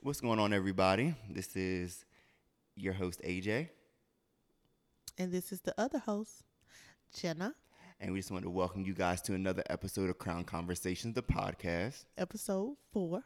[0.00, 1.14] What's going on, everybody?
[1.28, 2.04] This is
[2.76, 3.68] your host, AJ,
[5.18, 6.44] And this is the other host,
[7.14, 7.54] Jenna,
[8.00, 11.22] and we just want to welcome you guys to another episode of Crown Conversations, the
[11.22, 12.04] podcast.
[12.18, 13.22] episode four.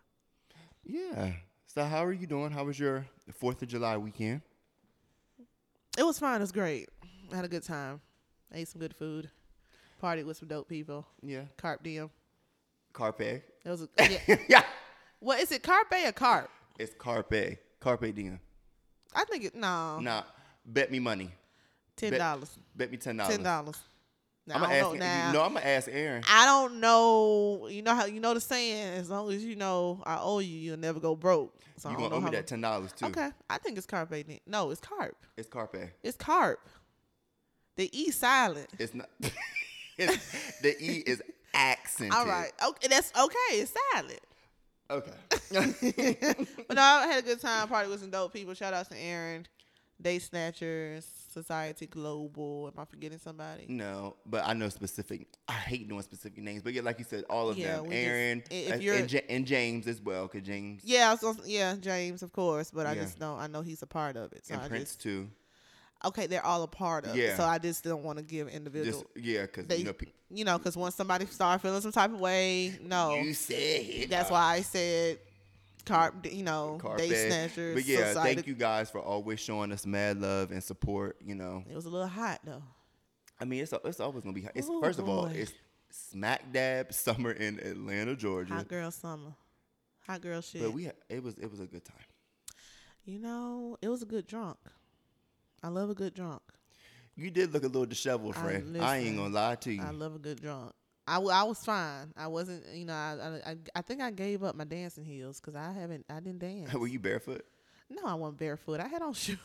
[0.85, 1.33] Yeah.
[1.67, 2.51] So, how are you doing?
[2.51, 3.07] How was your
[3.41, 4.41] 4th of July weekend?
[5.99, 6.37] It was fine.
[6.37, 6.89] It was great.
[7.33, 8.01] I had a good time.
[8.55, 9.31] ate some good food.
[10.03, 11.07] Partied with some dope people.
[11.23, 11.43] Yeah.
[11.59, 12.11] Carp diem.
[12.93, 13.21] Carpe.
[13.21, 13.89] It was a,
[14.27, 14.37] yeah.
[14.49, 14.63] yeah.
[15.21, 15.63] what is it?
[15.63, 16.48] Carpe or carp?
[16.80, 17.59] It's Carpe.
[17.78, 18.41] Carpe diem.
[19.14, 20.00] I think it no.
[20.00, 20.23] Nah,
[20.64, 21.30] bet me money.
[21.96, 22.59] Ten dollars.
[22.74, 23.28] Bet me $10.
[23.28, 23.77] Ten dollars.
[24.52, 24.82] I'm gonna ask.
[24.84, 25.32] know now.
[25.32, 26.24] No, I'm gonna ask Aaron.
[26.28, 27.69] I don't know.
[27.70, 28.95] You know how you know the saying.
[28.95, 31.55] As long as you know I owe you, you'll never go broke.
[31.77, 33.06] So You gonna know owe me that ten dollars too?
[33.06, 34.41] Okay, I think it's carpe.
[34.47, 35.16] No, it's carp.
[35.36, 35.91] It's Carpe.
[36.02, 36.66] It's carp.
[37.77, 38.69] The E silent.
[38.78, 39.08] It's not.
[39.98, 41.22] it's, the E is
[41.55, 42.14] accented.
[42.14, 42.52] All right.
[42.66, 43.36] Okay, that's okay.
[43.52, 44.20] It's silent.
[44.90, 45.12] Okay.
[46.68, 47.68] but no, I had a good time.
[47.68, 48.54] Party with some dope people.
[48.54, 49.46] Shout out to Aaron,
[50.00, 52.70] Day Snatchers, Society Global.
[52.74, 53.66] Am I forgetting somebody?
[53.69, 55.28] no, but I know specific.
[55.48, 57.84] I hate doing specific names, but yeah, like you said, all of Yeah, them.
[57.84, 61.32] we just- Aaron if you're- and, Ja- and James as well, cause James Yeah, I
[61.44, 62.70] yeah, James, of course.
[62.70, 63.02] But I Yeah.
[63.02, 64.47] just know I know he's a part of it.
[64.47, 65.28] So and I Prince just too.
[66.05, 67.25] Okay, they're all a part of Yeah.
[67.33, 67.37] it.
[67.37, 69.03] So I just don't want to give individual.
[69.15, 69.95] Just yeah, cause they, you know
[70.33, 74.11] you know, because once somebody start feeling some type of way, no, you said it.
[74.11, 75.19] that's uh, why I said.
[75.87, 77.75] Carp, you know, day snatchers.
[77.75, 81.17] But yeah, Society- thank you guys for always showing us mad love and support.
[81.25, 82.62] You know, It was a little hot though.
[83.41, 84.43] I mean, it's it's always gonna be.
[84.43, 84.53] hot.
[84.55, 85.53] It's Oh, first of all, it's
[85.91, 88.53] smack dab summer in Atlanta, Georgia.
[88.55, 89.34] Hot girl summer,
[90.06, 90.62] hot girl shit.
[90.62, 91.97] But we it was it was a good time.
[93.05, 94.59] You know, it was a good drunk.
[95.62, 96.42] I love a good drunk.
[97.16, 98.77] You did look a little disheveled, I- friend.
[98.78, 99.83] I, ain't gonna lie to you.
[99.83, 100.72] I love a good drunk.
[101.06, 102.12] I, w- I was fine.
[102.16, 103.16] I wasn't, you know, I,
[103.47, 106.38] I, I, I think I gave up my dancing heels because I haven't, I didn't
[106.38, 106.72] dance.
[106.75, 107.44] Were you barefoot?
[107.91, 108.78] No, I wasn't barefoot.
[108.81, 109.38] I had on shoes.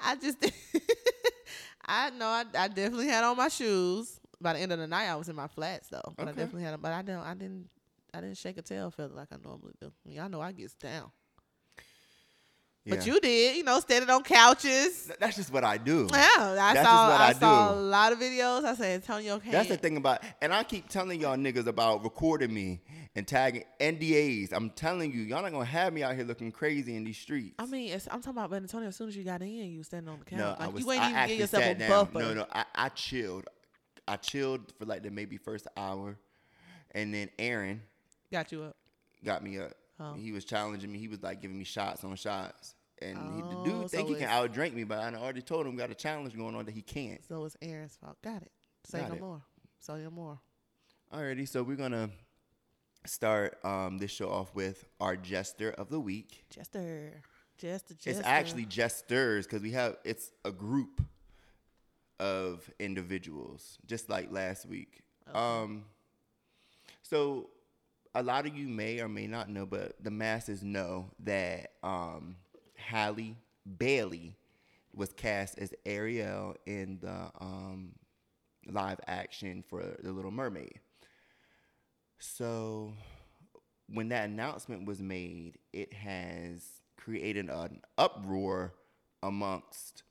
[0.00, 0.38] I just,
[1.84, 4.20] I know, I, I definitely had on my shoes.
[4.40, 6.14] By the end of the night, I was in my flats though.
[6.16, 7.68] But I definitely had, had, 'em- but I didn't, I didn't,
[8.12, 9.90] I didn't shake a tail feather like I normally do.
[10.06, 11.10] Y'all know I get down.
[12.86, 15.10] But you did, you know, standing on couches.
[15.18, 16.06] That's just what I do.
[16.12, 17.08] Yeah, I That's saw.
[17.08, 18.64] what I, I saw a lot of videos.
[18.64, 19.52] I said Antonio Kane.
[19.52, 22.82] That's the thing about, and I keep telling y'all niggas about recording me
[23.16, 24.52] and tagging NDAs.
[24.52, 27.54] I'm telling you, y'all not gonna have me out here looking crazy in these streets.
[27.58, 28.88] I mean, I'm talking about but Antonio.
[28.88, 30.38] As soon as you got in, you was standing on the couch.
[30.38, 30.84] no, like, I was.
[30.84, 32.18] you ain't I even give yourself a buffer.
[32.18, 33.46] No, no, I, I chilled.
[34.06, 36.18] I chilled for like the maybe first hour,
[36.90, 37.80] and then Aaron
[38.30, 38.76] Got you up.
[39.24, 39.72] got me up.
[40.00, 40.14] Oh.
[40.14, 40.98] He was challenging me.
[40.98, 42.73] He was like giving me shots on shots.
[43.02, 45.66] And he, the Oh, dude think so he can outdrink me, but I already told
[45.66, 47.24] him we got a challenge going on that he can't.
[47.26, 48.16] So it's Aaron's fault.
[48.22, 48.52] Got it.
[48.84, 49.20] Say Got no it.
[49.20, 49.42] more.
[49.80, 50.38] Say no more.
[51.12, 52.10] Alrighty, so we're gonna
[53.06, 56.44] start um, this show off with our jester of the week.
[56.50, 57.22] Jester.
[57.58, 57.94] Jester.
[57.94, 58.10] Jester.
[58.10, 61.00] It's actually jesters because we have it's a group
[62.20, 65.00] of individuals, just like last week.
[65.34, 65.84] Um,
[67.02, 67.50] so
[68.14, 72.36] a lot of you may or may not know, but the masses know that um,
[72.88, 73.36] Halle
[73.78, 74.36] Bailey
[74.94, 77.92] was cast as Ariel in the um,
[78.66, 80.80] live action for The Little Mermaid.
[82.18, 82.94] So
[83.88, 86.62] when that announcement was made, it has
[86.96, 88.74] created an uproar
[89.22, 90.04] amongst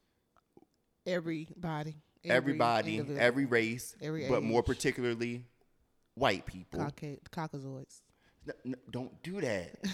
[1.06, 1.96] everybody.
[2.26, 3.22] Every everybody, individual.
[3.22, 5.46] every race, Every but more particularly
[6.16, 6.80] white people.
[6.80, 8.02] Cauca- Caucasoids.
[8.48, 9.76] N- n- don't do that.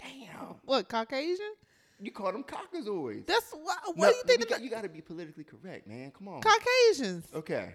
[0.00, 1.52] Damn, What Caucasian?
[2.00, 3.26] you call them caucasoids.
[3.26, 3.78] That's what.
[3.94, 4.40] What No, do you think?
[4.40, 6.10] You got, you got to be politically correct, man.
[6.16, 6.40] Come on.
[6.40, 7.26] Caucasians.
[7.34, 7.74] okay,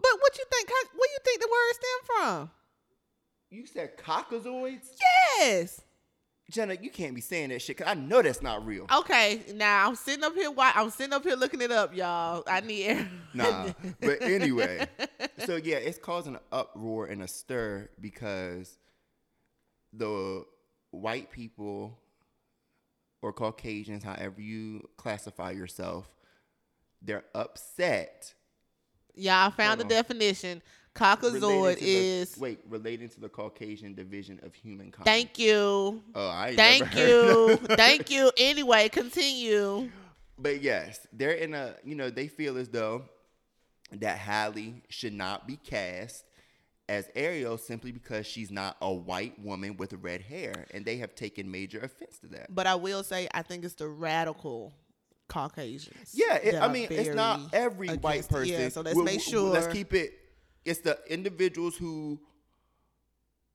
[0.00, 0.68] But what you think?
[0.68, 2.50] Where you think the word stem from?
[3.50, 4.88] you said caucasoids,
[5.38, 5.80] Yes.
[6.50, 6.74] Jenna.
[6.80, 7.78] You can't be saying that shit.
[7.78, 8.86] Cause I know that's not real.
[8.94, 10.50] Okay, now I'm sitting up here.
[10.50, 12.42] Why I'm sitting up here looking it up, y'all.
[12.46, 12.84] I need.
[12.84, 13.08] air.
[13.34, 14.86] Nah, but anyway,
[15.46, 18.76] so yeah, it's causing an uproar and a stir because
[19.94, 20.44] the
[20.92, 21.98] white people
[23.20, 26.08] or Caucasians, however you classify yourself,
[27.00, 28.34] they're upset.
[29.14, 29.90] Yeah, I found the on.
[29.90, 30.62] definition.
[30.94, 32.36] Caucasoid to the- is.
[32.38, 35.04] wait relating to the Caucasian division of humankind.
[35.06, 36.02] Thank you.
[36.14, 37.56] Oh, I Thank you.
[37.56, 38.30] Thank you.
[38.36, 39.90] Anyway, continue.
[40.38, 43.04] But yes, they're in a you know they feel as though
[43.92, 46.24] that Halle should not be cast
[46.88, 51.14] as Ariel simply because she's not a white woman with red hair, and they have
[51.14, 52.54] taken major offense to that.
[52.54, 54.72] But I will say, I think it's the radical
[55.28, 56.12] Caucasians.
[56.12, 58.52] Yeah, it, I mean it's not very every white person.
[58.52, 59.50] Yeah, so let's We- make sure.
[59.50, 60.12] Let's keep it.
[60.64, 62.20] It's the individuals who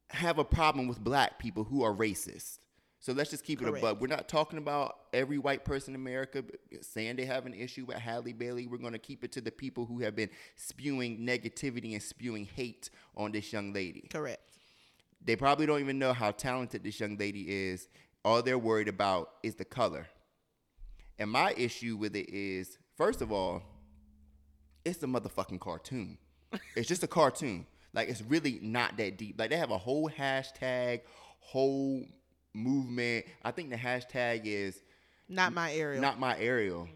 [0.10, 2.60] have a problem with black people who are racist.
[3.00, 3.84] So let's just keep it Correct.
[3.84, 4.02] above.
[4.02, 6.44] We're not talking about every white person in America
[6.82, 8.68] saying they have an issue with Halle Bailey.
[8.68, 12.48] We're going to keep it to the people who have been spewing negativity and spewing
[12.56, 14.08] hate on this young lady.
[14.12, 14.42] Correct.
[15.24, 17.88] They probably don't even know how talented this young lady is.
[18.26, 20.08] All they're worried about is the color.
[21.20, 23.64] And my issue with it is, first of all,
[24.86, 26.18] it's a motherfucking cartoon.
[26.76, 27.66] it's just a cartoon.
[27.94, 29.40] Like it's really not that deep.
[29.40, 31.02] Like they have a whole hashtag,
[31.40, 32.04] whole
[32.58, 33.26] movement.
[33.44, 34.82] I think the hashtag is
[35.30, 36.02] Not my area.
[36.02, 36.90] not my Ariel.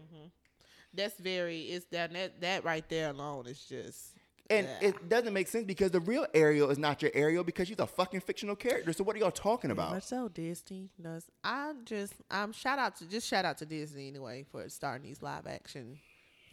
[0.94, 1.60] That's very.
[1.62, 4.14] It's that that that right there alone is just.
[4.50, 4.88] And yeah.
[4.88, 7.86] it doesn't make sense because the real Ariel is not your Ariel because she's a
[7.86, 8.92] fucking fictional character.
[8.92, 9.92] So what are y'all talking about?
[9.92, 11.24] much so Disney does.
[11.42, 15.22] I just um shout out to just shout out to Disney anyway for starting these
[15.22, 15.98] live action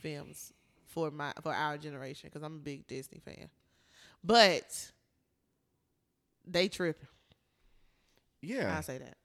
[0.02, 0.54] films
[0.88, 3.50] for my for our generation because I'm a big Disney fan,
[4.24, 4.92] but
[6.46, 7.08] they tripping.
[8.42, 8.76] Yeah.
[8.78, 9.16] I say that.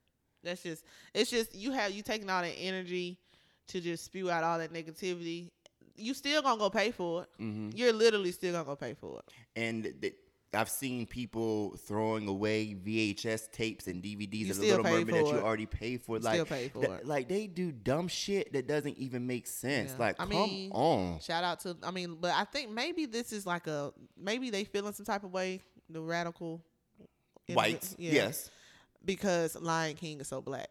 [0.43, 0.83] That's just
[1.13, 3.17] it's just you have you taking all that energy
[3.67, 5.49] to just spew out all that negativity.
[5.95, 7.29] You still gonna go pay for it.
[7.37, 9.33] hmm You're literally still gonna go pay for it.
[9.59, 10.15] and th-
[10.53, 15.25] I've seen people throwing away VHS tapes and DVDs You of the Little Mermaid that
[15.27, 16.17] you already paid for.
[16.17, 17.05] Like, still pay for th- it.
[17.05, 19.91] like they do dumb shit that doesn't even make sense.
[19.93, 20.05] Yeah.
[20.05, 21.19] Like, I come mean, on.
[21.19, 24.63] Shout out to I mean, but I think maybe this is like a maybe they
[24.63, 25.59] feeling some type of way
[25.89, 26.61] the radical
[27.49, 28.49] Whites, yeah, yes.
[29.05, 30.69] Because Lion King is so black.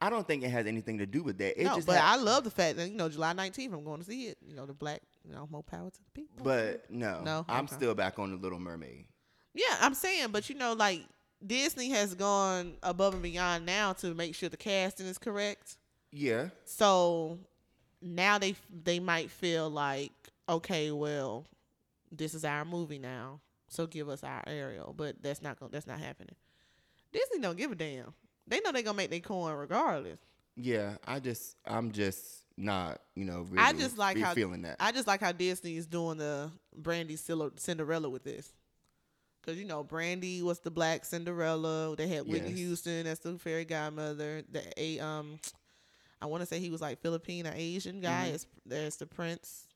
[0.00, 1.60] I don't think it has anything to do with that.
[1.60, 3.84] It no, just but ha- I love the fact that you know July 19th I'm
[3.84, 4.38] going to see it.
[4.46, 6.44] You know the black, you know more power to the people.
[6.44, 7.44] but no, No?
[7.48, 7.76] I'm Okay.
[7.76, 9.06] still back on the Little Mermaid.
[9.54, 11.02] Yeah, I'm saying, but you know, like
[11.46, 15.76] Disney has gone above and beyond now to make sure the casting is correct.
[16.10, 17.38] Yeah, So
[18.00, 18.54] now they
[18.84, 20.12] they might feel like,
[20.48, 21.44] okay, well,
[22.10, 24.94] this is our movie now, so give us our Ariel.
[24.96, 26.34] But that's not going that's not happening.
[27.12, 28.12] Disney don't give a damn.
[28.46, 30.18] They know they gonna make their coin regardless.
[30.56, 30.96] yeah.
[31.06, 34.76] I just, I'm just not, you know, really I just like how feeling that.
[34.80, 38.52] I just like how Disney is doing the Brandy Cinderella with this.
[39.44, 41.94] Cause you know Brandy was the black Cinderella.
[41.96, 42.58] They had Whitney Yes.
[42.58, 44.42] Houston as the fairy godmother.
[44.50, 45.38] The a um,
[46.20, 48.30] I want to say he was like Filipino Asian guy.
[48.30, 48.34] Mhm.
[48.34, 49.66] As there's the prince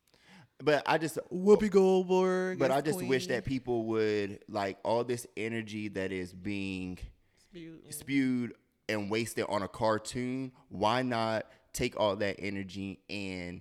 [0.62, 2.58] but I just, Whoopi Goldberg.
[2.58, 6.98] but I just wish that people would like all this energy that is being
[7.50, 7.94] Spewed.
[7.94, 8.54] spewed
[8.88, 13.60] and wasted on a cartoon, why not take all that energy and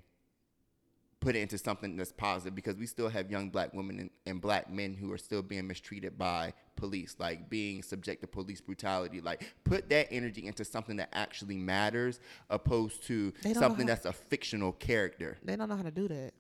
[1.20, 2.56] put it into something that's positive?
[2.56, 5.68] Because we still have young black women and, and black men who are still being
[5.68, 9.22] mistreated by police, like being subject to police brutality.
[9.22, 12.20] Like, put that energy into something that actually matters,
[12.50, 15.38] opposed to They don't know something that's a fictional character.
[15.44, 16.34] They don't know how to do that.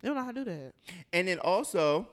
[0.00, 0.72] They don't know how to do that.
[1.12, 2.08] And then also,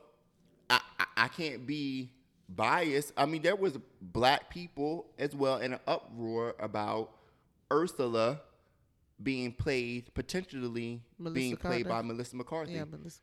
[0.68, 2.10] I, I, I can't be
[2.48, 3.12] biased.
[3.16, 7.10] I mean, there was black people as well in an uproar about
[7.72, 8.40] Ursula
[9.22, 12.72] being played, potentially Melissa being played by Melissa McCarthy.
[12.72, 13.22] Yeah, but listen,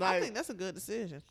[0.00, 1.22] I think that's a good decision.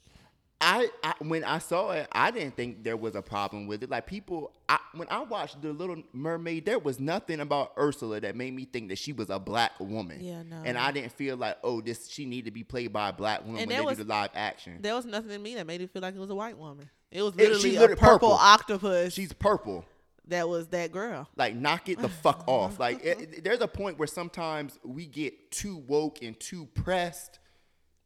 [0.61, 3.89] I, I when I saw it, I didn't think there was a problem with it.
[3.89, 8.35] Like people, I, when I watched The Little Mermaid, there was nothing about Ursula that
[8.35, 10.19] made me think that she was a black woman.
[10.19, 10.61] Yeah, no.
[10.65, 13.45] And I didn't feel like, oh, this she need to be played by a black
[13.45, 14.79] woman And when there they was- do the live action.
[14.81, 16.89] There was nothing in me that made it feel like it was a white woman.
[17.11, 18.31] It was It- literally a purple, purple.
[18.33, 19.13] octopus.
[19.13, 19.85] She's purple.
[20.28, 21.28] that was that girl.
[21.35, 22.80] Like knock it the fuck off.
[22.80, 27.39] Like it, it- there's a point where sometimes we get too woke and too pressed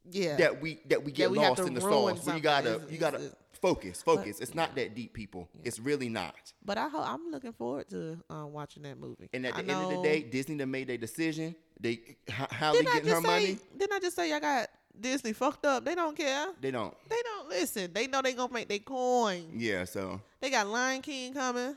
[0.10, 0.38] Yeah.
[0.38, 2.26] that we that we get we lost in the sauce.
[2.26, 4.40] Where you gotta It's- you gotta it's- focus, focus.
[4.42, 5.48] it's not that deep, people.
[5.64, 6.36] It's really not.
[6.66, 9.30] but I ho- I'm looking forward to um, watching that movie.
[9.34, 11.56] And at I the end of the day, Disney done made their decision.
[11.80, 12.18] They H-
[12.52, 13.28] Halle didn't I getting her say?
[13.28, 13.58] money.
[13.78, 14.70] Didn't I just say I got
[15.00, 15.84] Disney fucked up?
[15.86, 16.48] They don't care.
[16.62, 16.94] They don't.
[17.10, 17.92] They don't listen.
[17.94, 19.52] They know they gonna make their coin.
[19.56, 21.76] Yeah, so They got Lion King coming.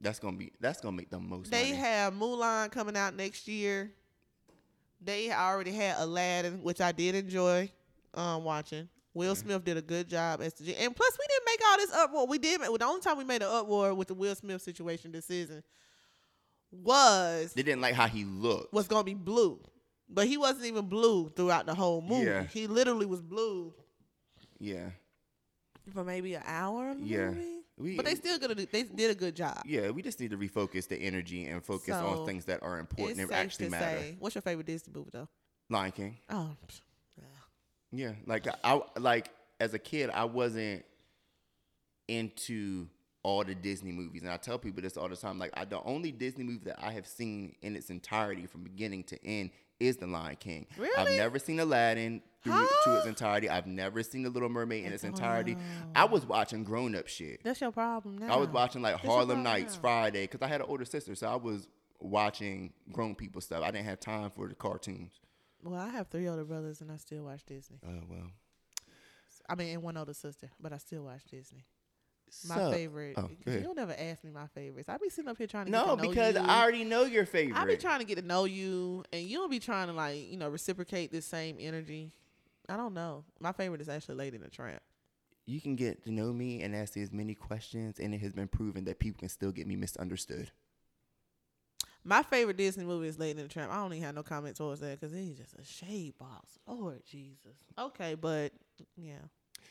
[0.00, 1.74] that's gonna be that's gonna make the most They money.
[1.76, 3.92] have Mulan coming out next year.
[5.00, 7.70] They already had Aladdin, which I did enjoy
[8.14, 8.88] um, watching.
[9.12, 11.76] Will Smith did a good job as the G- and plus we didn't make all
[11.78, 12.26] this uproar.
[12.26, 12.60] We did.
[12.60, 15.62] The only time we made an uproar with the Will Smith situation this season
[16.72, 18.72] was they didn't like how he looked.
[18.72, 19.60] was gonna be blue,
[20.08, 22.26] but he wasn't even blue throughout the whole movie.
[22.26, 22.42] Yeah.
[22.44, 23.74] He literally was blue
[24.58, 24.90] Yeah,
[25.92, 26.94] for maybe an hour.
[26.94, 27.34] The Yeah.
[27.76, 27.96] we.
[27.96, 29.62] but they still gonna do, they did a good job.
[29.66, 32.78] yeah, we just need to refocus the energy and focus So, on things that are
[32.78, 34.14] important and actually matter.
[34.18, 35.28] What's your favorite Disney movie though?
[35.68, 36.18] Lion King.
[36.30, 36.56] Oh,
[37.18, 37.24] yeah.
[37.92, 40.84] Yeah, like I like as a kid, I wasn't
[42.08, 42.86] into
[43.22, 45.38] all the Disney movies, and I tell people this all the time.
[45.38, 49.02] Like, I, the only Disney movie that I have seen in its entirety from beginning
[49.04, 50.66] to end is The Lion King.
[50.78, 50.94] Really?
[50.96, 53.48] I've never seen Aladdin through to its entirety.
[53.50, 55.56] I've never seen The Little Mermaid in its Oh, entirety.
[55.94, 57.42] I was watching grown up shit.
[57.44, 58.32] That's your problem now.
[58.34, 59.80] I was watching like your Harlem Nights now.
[59.80, 61.68] Friday because I had an older sister, so I was
[62.00, 63.62] watching grown people stuff.
[63.62, 65.12] I didn't have time for the cartoons.
[65.62, 67.78] Well, I have three older brothers and I still watch Disney.
[67.86, 68.30] Oh well.
[69.48, 71.64] I mean, and one older sister, but I still watch Disney.
[72.48, 73.14] My So- favorite.
[73.16, 73.62] oh, ahead.
[73.62, 74.88] you'll never ask me my favorites.
[74.88, 76.40] I be sitting up here trying to get No, to know because you.
[76.40, 77.56] I already know your favorite.
[77.56, 80.30] I be trying to get to know you, and you don't be trying to like
[80.30, 82.12] you know reciprocate this same energy.
[82.68, 83.24] I don't know.
[83.40, 84.82] My favorite is actually Lady in the Tramp.
[85.48, 88.48] you can get to know me and ask as many questions, and it has been
[88.48, 90.50] proven that people can still get me misunderstood.
[92.02, 93.72] My favorite Disney movie is Lady in the Tramp.
[93.72, 96.58] I don't even have no comment towards that because he's just a shade box.
[96.66, 97.56] Lord Jesus.
[97.78, 98.52] Okay, but
[98.96, 99.18] yeah.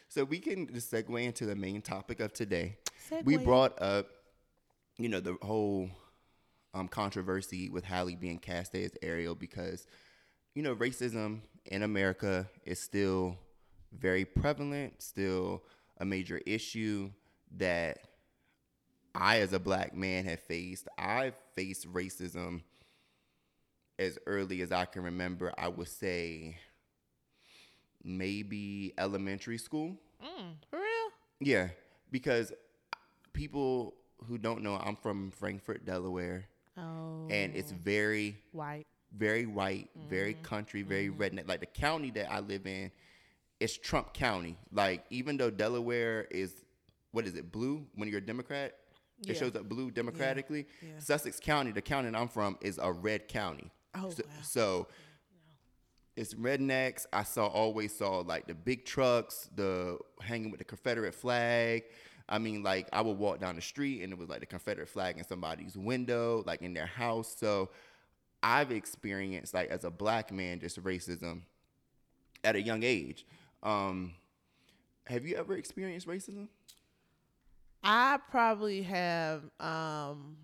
[0.08, 2.78] So we can just segue into the main topic of today.
[3.24, 4.08] We brought up,
[4.98, 5.90] you know, the whole
[6.74, 9.88] um, controversy with Halle being cast as Ariel because,
[10.54, 13.38] you know, racism in America is still
[13.94, 15.64] very prevalent, still
[16.00, 17.10] a major issue
[17.58, 18.00] that
[19.14, 20.88] I, as a black man, have faced.
[20.98, 22.62] I've faced racism
[23.98, 25.54] as early as I can remember.
[25.58, 26.58] I would say
[28.06, 29.96] maybe elementary school.
[30.24, 31.12] Mm, for real?
[31.40, 31.70] Yeah,
[32.12, 32.54] because
[33.34, 33.96] people
[34.28, 36.46] who don't know, I'm from Frankford, Delaware,
[36.78, 37.28] Oh.
[37.30, 38.86] and it's very, white.
[39.16, 41.48] very white, very country, very redneck.
[41.48, 42.92] Like the county that I live in,
[43.60, 44.58] it's Trump County.
[44.72, 46.54] Like even though Delaware is,
[47.12, 48.76] what is it, blue when you're a Democrat?
[49.22, 49.32] Yeah.
[49.32, 50.68] It shows up blue democratically.
[50.82, 51.00] Yeah.
[51.00, 53.72] Sussex County, the county that I'm from, is a red county.
[53.98, 54.34] Oh, so, wow.
[54.42, 54.88] so
[56.16, 57.06] it's rednecks.
[57.12, 61.84] I saw always saw like the big trucks, the hanging with the Confederate flag.
[62.28, 64.90] I mean, like I would walk down the street and it was like the Confederate
[64.90, 67.36] flag in somebody's window, like in their house.
[67.38, 67.70] So
[68.42, 71.42] I've experienced like as a black man just racism
[72.44, 73.26] at a young age.
[73.62, 74.14] Um,
[75.08, 76.48] have you ever experienced racism?
[77.84, 80.38] I probably have um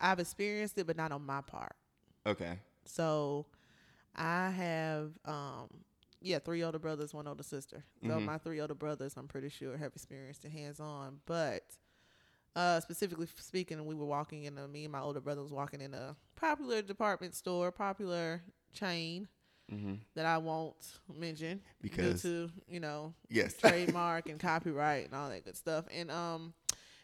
[0.00, 1.76] I've experienced it but not on my part.
[2.26, 2.58] Okay.
[2.84, 3.46] So
[4.14, 5.68] I have um
[6.20, 7.84] yeah, three older brothers, one older sister.
[8.02, 8.24] So Mhm.
[8.24, 11.20] my three older brothers I'm pretty sure have experienced it hands on.
[11.26, 11.64] But
[12.56, 15.80] uh specifically speaking, we were walking in a me and my older brother was walking
[15.80, 18.42] in a popular department store, popular
[18.72, 19.28] chain
[19.72, 19.94] Mm-hmm.
[20.14, 20.76] that I won't
[21.10, 23.54] mention Because- due to, you know, Yes.
[23.58, 25.86] trademark and copyright and all that good stuff.
[25.90, 26.52] And um,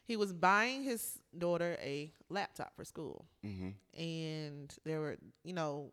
[0.04, 3.70] he was buying his daughter a laptop for school, mm-hmm.
[3.98, 5.90] and there were, you know,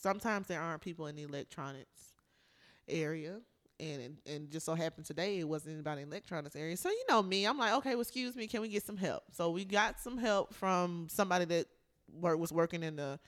[0.00, 2.12] sometimes there aren't people in the electronics
[2.88, 3.40] area.
[3.78, 6.76] And, and just so happened today it wasn't anybody in the electronics area.
[6.78, 9.24] So you know me, I'm like, okay, well, excuse me, can we get some help?
[9.32, 11.66] So we got some help from somebody that
[12.20, 13.18] work was working in the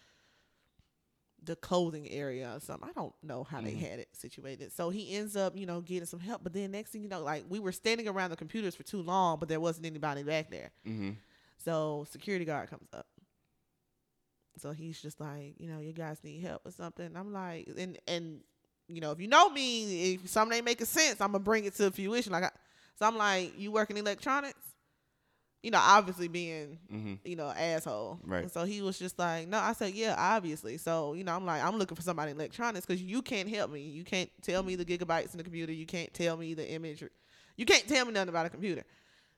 [1.44, 2.88] the clothing area or something.
[2.88, 3.78] I don't know how they Mhm.
[3.80, 4.72] had it situated.
[4.72, 6.42] So he ends up, you know, getting some help.
[6.42, 9.00] But then next thing you know, like we were standing around the computers for too
[9.02, 10.70] long, but there wasn't anybody back there.
[10.86, 11.10] Mm-hmm.
[11.58, 13.06] So security guard comes up.
[14.58, 17.10] So he's just like, you know, you guys need help or something.
[17.16, 18.40] I'm like, and and
[18.88, 21.74] you know, if you know me, if something ain't making sense, I'm gonna bring it
[21.76, 22.32] to fruition.
[22.32, 22.50] Like, I,
[22.98, 24.58] so I'm like, you work in electronics?
[25.62, 27.14] You know, obviously being Mm-hmm.
[27.24, 28.20] you know, asshole.
[28.24, 28.42] Right.
[28.44, 30.78] And so he was just like, no, I said, yeah, obviously.
[30.78, 33.72] So, you know, I'm like, I'm looking for somebody in electronics because you can't help
[33.72, 33.80] me.
[33.82, 35.72] You can't tell me the gigabytes in the computer.
[35.72, 37.02] You can't tell me the image.
[37.56, 38.84] You can't tell me nothing about a computer.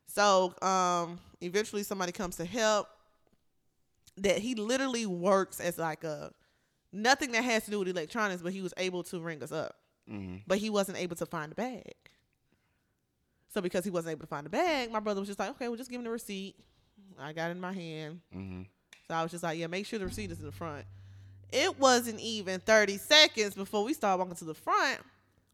[0.06, 2.88] So, um, eventually somebody comes to help
[4.20, 6.32] that he literally works as like a,
[6.92, 9.76] nothing that has to do with electronics, but he was able to ring us up.
[10.10, 10.36] Mm-hmm.
[10.46, 11.94] But he wasn't able to find the bag.
[13.48, 15.68] So because he wasn't able to find the bag, my brother was just like, okay,
[15.68, 16.56] well, just give him the receipt.
[17.18, 18.20] I got it in my hand.
[18.34, 18.62] Mm-hmm.
[19.08, 20.84] So I was just like, yeah, make sure the receipt is in the front.
[21.52, 25.00] It wasn't even 30 seconds before we start walking to the front.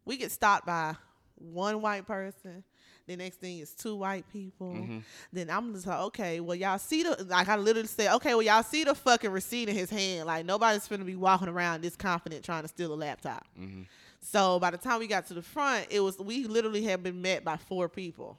[0.04, 0.94] We get stopped by
[1.37, 2.64] one white person.
[3.06, 4.72] The next thing is two white people.
[4.72, 5.02] Mhm.
[5.32, 8.42] Then I'm just like, okay, well, y'all see the, like, I literally said, okay, well,
[8.42, 10.26] y'all see the fucking receipt in his hand.
[10.26, 13.46] Like, nobody's gonna be walking around this confident trying to steal a laptop.
[13.58, 13.82] Mm-hmm.
[14.20, 17.22] So by the time we got to the front, it was, we literally had been
[17.22, 18.38] met by four people.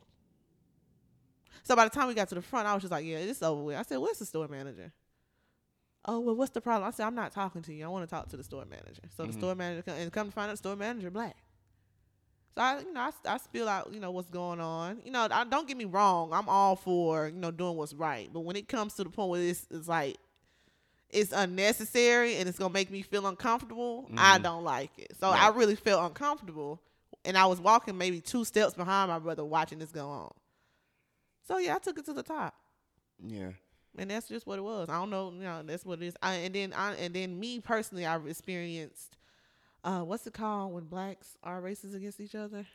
[1.64, 3.42] So by the time we got to the front, I was just like, yeah, it's
[3.42, 3.78] over with.
[3.78, 4.92] I said, where's the store manager?
[6.06, 6.88] Oh, well, what's the problem?
[6.88, 7.86] I said, I'm not talking to you.
[7.86, 9.02] I want to talk to the store manager.
[9.16, 9.38] So the Mhm.
[9.38, 11.36] store manager, come, and come to find out, the store manager black.
[12.58, 14.98] So I, you know, I, I spill out, you know, what's going on.
[15.06, 16.34] You know, I, don't get me wrong.
[16.34, 18.32] I'm all for, you know, doing what's right.
[18.34, 20.18] But when it comes to the point where it's, it's like,
[21.12, 24.42] it's unnecessary and it's gonna make me feel uncomfortable, I Mhm.
[24.44, 25.16] don't like it.
[25.20, 25.40] So Right.
[25.44, 26.82] I really felt uncomfortable,
[27.26, 30.34] and I was walking maybe two steps behind my brother, watching this go on.
[31.48, 32.56] So yeah, I took it to the top.
[33.24, 33.52] Yeah.
[34.00, 34.90] and that's just what it was.
[34.90, 36.16] I don't know, you know, that's what it is.
[36.24, 39.16] I, and then I and then me personally, I've experienced,
[39.84, 42.66] uh, what's it called when blacks are racist against each other?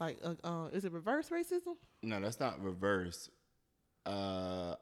[0.00, 1.76] Like, uh, uh is it reverse racism?
[2.02, 3.30] No, that's not reverse.
[4.04, 4.74] Uh,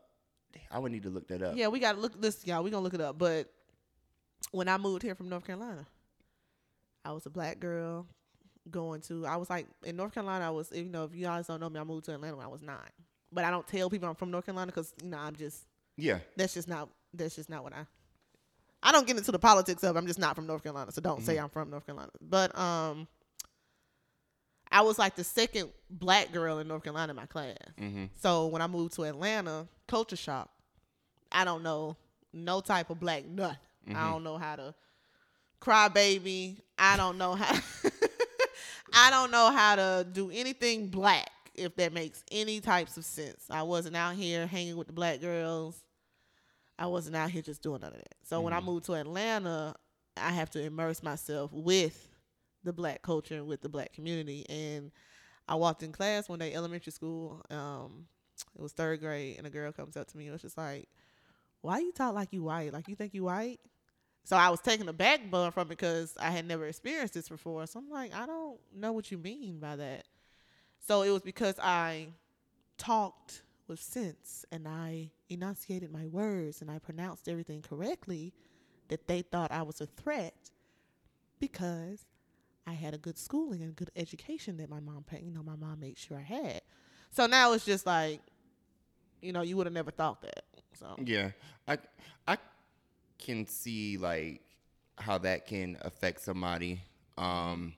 [0.71, 1.57] I would need to look that up.
[1.57, 2.62] Yeah, we got to look this, y'all.
[2.62, 3.19] We gonna look it up.
[3.19, 3.52] But
[4.52, 5.87] when I moved here from North Carolina,
[7.05, 8.07] I was a black girl
[8.71, 9.26] going to.
[9.26, 10.47] I was like in North Carolina.
[10.47, 12.47] I was, you know, if you guys don't know me, I moved to Atlanta when
[12.47, 12.76] I was nine.
[13.33, 16.19] But I don't tell people I'm from North Carolina because you know I'm just Yeah.
[16.37, 17.87] that's just not that's just not what I
[18.83, 19.99] I don't get into the politics of it.
[19.99, 22.11] I'm just not from North Carolina, so don't say I'm from North Carolina.
[22.21, 23.09] But um
[24.73, 27.57] I was like the second black girl in North Carolina in my class.
[27.81, 28.05] Mm-hmm.
[28.21, 30.49] So when I moved to Atlanta, culture shock.
[31.33, 31.97] I don't know
[32.33, 33.57] no type of black nut.
[33.93, 34.75] I don't know how to
[35.59, 36.59] cry baby.
[36.79, 37.59] I don't know how
[38.93, 43.45] I don't know how to do anything black if that makes any types of sense.
[43.51, 45.83] I wasn't out here hanging with the black girls.
[46.81, 48.15] I wasn't out here just doing none of that.
[48.23, 49.75] So when I moved to Atlanta,
[50.17, 52.09] I have to immerse myself with
[52.65, 54.47] the black culture and with the black community.
[54.49, 54.91] And
[55.47, 57.45] I walked in class one day, elementary school.
[57.51, 58.07] Um,
[58.59, 60.89] it was third grade, and a girl comes up to me and was just like,
[61.61, 62.73] "Why you talk like you white?
[62.73, 63.61] Like you think you white?"
[64.25, 67.67] So I was taken aback by from it because I had never experienced this before.
[67.67, 70.05] So I'm like, I don't know what you mean by that.
[70.87, 72.09] So it was because I
[72.79, 78.35] talked with sense and I enunciated my words and I pronounced everything correctly
[78.89, 80.35] that they thought I was a threat
[81.39, 82.05] because
[82.67, 85.23] I had a good schooling and good education that my mom paid.
[85.25, 86.61] You know, my mom made sure I had.
[87.11, 88.21] So now it's just like,
[89.23, 90.45] you know, you would have never thought that.
[90.75, 91.31] So Yeah,
[91.67, 91.79] I
[92.27, 92.39] I
[93.19, 94.43] can see like
[94.99, 96.83] how that can affect somebody.
[97.17, 97.75] Um,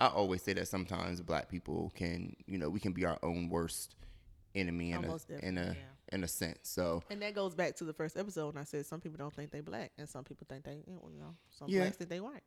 [0.00, 3.48] I always say that sometimes black people can, you know, we can be our own
[3.48, 3.94] worst
[4.54, 5.82] enemy in Almost a in a definitely,
[6.14, 6.60] in a sense.
[6.62, 9.34] So And that goes back to the first episode when I said some people don't
[9.34, 11.80] think they black and some people think they, you know, some Yeah.
[11.82, 12.42] blacks think they white.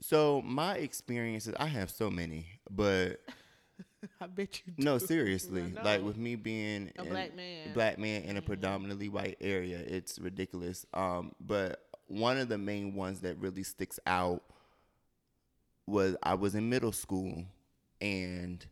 [0.00, 3.20] so my experiences, I have so many, but
[4.20, 4.84] I bet you do.
[4.84, 7.72] no, seriously, I like with me being A black man.
[7.72, 8.46] black man in a Mhm.
[8.46, 10.84] predominantly white area, it's ridiculous.
[10.92, 14.42] Um, but one of the main ones that really sticks out
[15.86, 17.44] was I was in middle school
[18.00, 18.64] and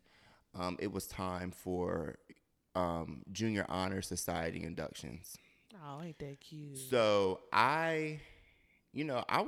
[0.55, 2.17] um, it was time for
[2.75, 5.37] um, junior honor society inductions.
[5.85, 6.79] Oh, ain't that cute?
[6.79, 8.21] So I,
[8.93, 9.47] you know, I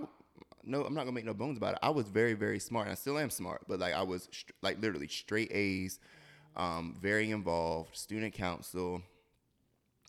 [0.66, 1.78] no, I'm not gonna make no bones about it.
[1.82, 2.86] I was very, very smart.
[2.86, 4.28] And I still am smart, but like I was
[4.62, 5.98] like literally straight A's,
[6.56, 9.02] um, very involved, student council,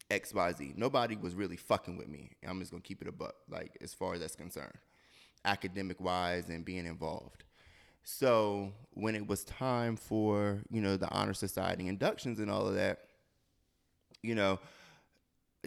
[0.09, 0.73] X, Y, Z.
[0.75, 2.31] Nobody was really fucking with me.
[2.47, 4.77] I'm just gonna keep it a buck, like as far as that's concerned,
[5.43, 7.43] academic wise and being involved.
[8.07, 12.75] So when it was time for you know the honor society inductions and all of
[12.75, 12.99] that,
[14.21, 14.59] you know,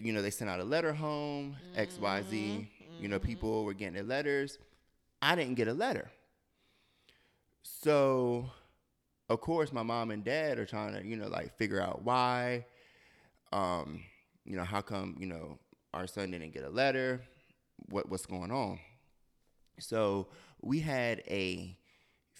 [0.01, 2.71] you know they sent out a letter home, X, Y, Z.
[3.01, 4.59] You know, people were getting their letters.
[5.21, 6.11] I didn't get a letter.
[7.63, 8.51] So,
[9.29, 12.67] of course, my mom and dad are trying to, you know, like figure out why.
[13.53, 14.01] Um,
[14.45, 15.59] you know, how come, you know,
[15.93, 17.21] our son didn't get a letter?
[17.89, 18.79] What what's going on?
[19.81, 20.29] So
[20.61, 21.77] we had a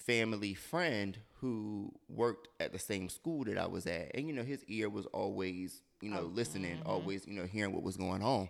[0.09, 4.41] family friend who worked at the same school that I was at, and you know,
[4.41, 6.89] his ear was always, you know, oh, listening, mm-hmm.
[6.89, 8.49] always, you know, hearing what was going on.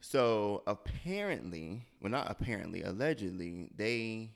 [0.00, 4.32] So apparently, well, not apparently, allegedly, they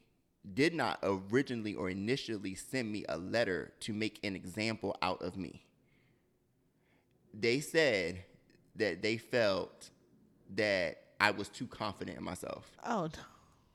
[0.55, 5.37] did not originally or initially send me a letter to make an example out of
[5.37, 5.67] me.
[7.35, 8.25] They said
[8.77, 9.91] that they felt
[10.55, 12.73] that I was too confident in myself.
[12.87, 13.11] oh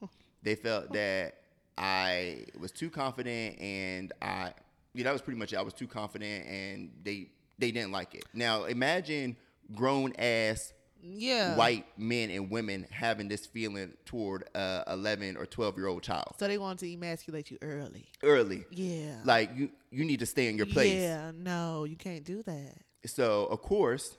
[0.01, 0.09] no.
[0.41, 1.44] They felt that
[1.77, 4.53] I was too confident and I
[4.93, 5.57] yeah, that was pretty much it.
[5.57, 8.23] I was too confident and they they didn't like it.
[8.33, 9.35] Now imagine
[9.75, 11.55] grown ass Yeah.
[11.57, 16.35] white men and women having this feeling toward a 11 or 12 year old child
[16.39, 18.05] So they wanted to emasculate you early.
[18.23, 19.19] early Yeah.
[19.25, 21.31] like you you need to stay in your place Yeah.
[21.35, 22.75] No, you can't do that.
[23.05, 24.17] so of course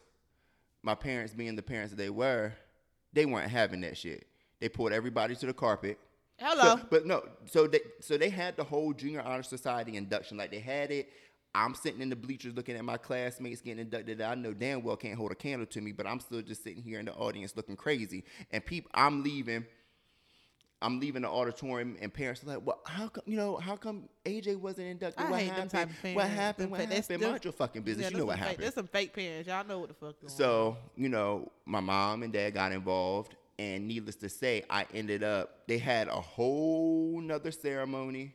[0.83, 2.53] my parents being the parents that they were
[3.13, 4.27] they weren't having that shit
[4.61, 5.99] they pulled everybody to the carpet
[6.39, 6.77] Hello.
[6.77, 10.51] So- but no, so they so they had the whole junior honor society induction, like
[10.51, 11.09] they had it.
[11.55, 14.21] I'm sitting in the bleachers looking at my classmates getting inducted.
[14.21, 16.83] I know damn well can't hold a candle to me, but I'm still just sitting
[16.83, 18.25] here in the audience looking crazy.
[18.51, 19.65] And people, I'm leaving.
[20.83, 24.11] I'm leaving the auditorium, and parents are like, "Well, how come you know how come
[24.27, 25.25] AJ wasn't inducted?
[25.27, 25.71] I what hate them happened?
[25.71, 26.15] type of.
[26.15, 26.65] What happened?
[26.65, 27.23] Them What happened?
[27.23, 28.05] them- Mind your fucking business.
[28.05, 29.49] Yeah, you know what fake- happened." There's some fake parents.
[29.49, 30.37] Y'all know what the fuck going on.
[30.37, 35.23] So, you know, my mom and dad got involved, and needless to say, I ended
[35.23, 38.35] up, they had a whole nother ceremony.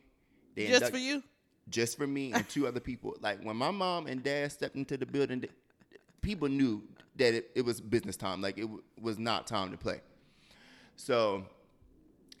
[0.54, 1.22] They Just induct- for you?
[1.68, 3.16] Just for me and two other people.
[3.20, 5.44] Like when my mom and dad stepped into the building,
[6.20, 6.82] people knew
[7.16, 8.42] that it, it was business time.
[8.42, 10.00] Like it w- was not time to play.
[10.96, 11.44] So,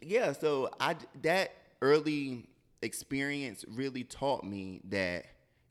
[0.00, 0.32] yeah.
[0.32, 2.48] So I that early
[2.82, 5.26] experience really taught me that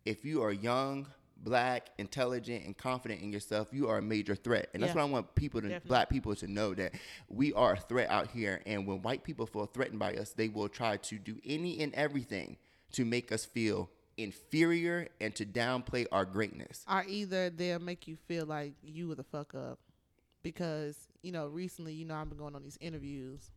[0.06, 1.08] if you are young,
[1.44, 4.70] black, intelligent, and confident in yourself, you are a major threat.
[4.74, 5.02] And that's Yeah.
[5.04, 5.88] what I want people to Definitely.
[5.90, 6.94] black people to know that
[7.30, 8.62] we are a threat out here.
[8.66, 11.94] And when white people feel threatened by us, they will try to do any and
[11.94, 12.58] everything
[12.94, 16.86] to make us feel inferior and to downplay our greatness.
[16.90, 19.80] Or either they'll make you feel like you were the fuck up.
[20.44, 23.52] Because, you know, recently, you know, I've been going on these interviews.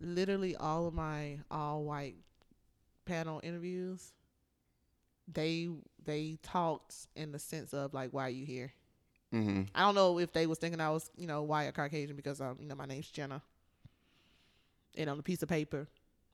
[0.00, 2.16] Literally all of my all white
[3.04, 4.12] panel interviews,
[5.32, 5.68] they
[6.04, 8.72] they talked in the sense of like, why are you here?
[9.32, 9.62] Mm-hmm.
[9.74, 12.40] I don't know if they was thinking I was, you know, why a Caucasian because
[12.40, 13.42] um, you know, my name's Jenna.
[14.96, 15.86] And on a piece of paper,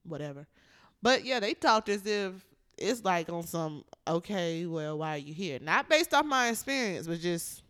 [0.04, 0.46] whatever.
[1.02, 2.32] But yeah, they talked as if
[2.78, 5.58] it's like on some okay, well, why are you here?
[5.60, 7.62] Not based off my experience, but just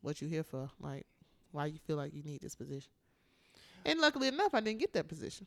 [0.00, 0.70] what you here for.
[0.80, 1.06] Like,
[1.50, 2.90] why you feel like you need this position.
[3.84, 5.46] And luckily enough, I didn't get that position.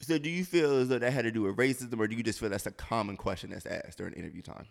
[0.00, 2.22] So, do you feel as though that had to do with racism, or do you
[2.22, 4.66] just feel that's a common question that's asked during interview time?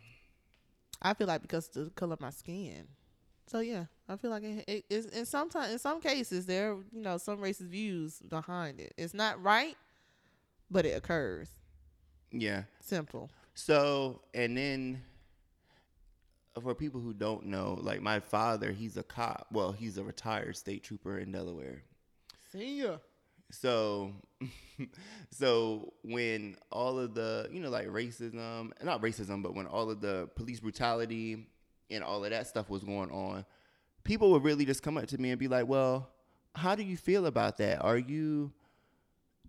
[1.01, 2.87] I feel like because of the color of my skin.
[3.47, 6.77] So yeah, I feel like it, it, it's in sometimes in some cases there are,
[6.91, 8.93] you know some racist views behind it.
[8.97, 9.75] It's not right,
[10.71, 11.49] but it occurs.
[12.31, 12.63] Yeah.
[12.79, 13.29] Simple.
[13.53, 15.01] So, and then
[16.61, 19.47] for people who don't know, like my father, he's a cop.
[19.51, 21.83] Well, he's a retired state trooper in Delaware.
[22.51, 22.99] Senior.
[23.53, 24.11] So,
[25.29, 30.01] so when all of the, you know, like racism, not racism, but when all of
[30.01, 31.47] the police brutality
[31.91, 33.45] and all of that stuff was going on,
[34.03, 36.09] people would really just come up to me and be like, well,
[36.55, 37.81] how do you feel about that?
[37.81, 38.51] Are you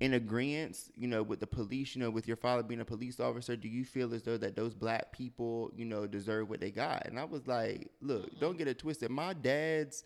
[0.00, 3.20] in agreement, you know, with the police, you know, with your father being a police
[3.20, 3.56] officer?
[3.56, 7.06] Do you feel as though that those black people, you know, deserve what they got?
[7.06, 9.10] And I was like, look, don't get it twisted.
[9.10, 10.04] My dad's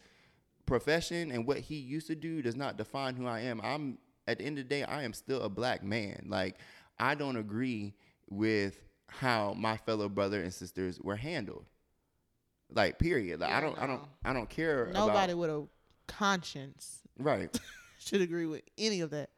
[0.69, 3.61] profession and what he used to do does not define who I am.
[3.63, 6.27] I'm at the end of the day, I am still a black man.
[6.29, 6.59] Like
[6.99, 7.95] I don't agree
[8.31, 8.79] with
[9.09, 11.65] how my fellow brother and sisters were handled.
[12.71, 13.41] Like period.
[13.41, 14.03] Like I don't I don't.
[14.25, 15.67] I don't care Nobody about with a
[16.07, 17.59] conscience Right.
[17.99, 19.31] should agree with any of that.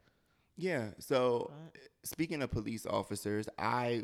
[0.57, 0.89] Yeah.
[0.99, 1.81] So Right.
[2.03, 4.03] speaking of police officers, I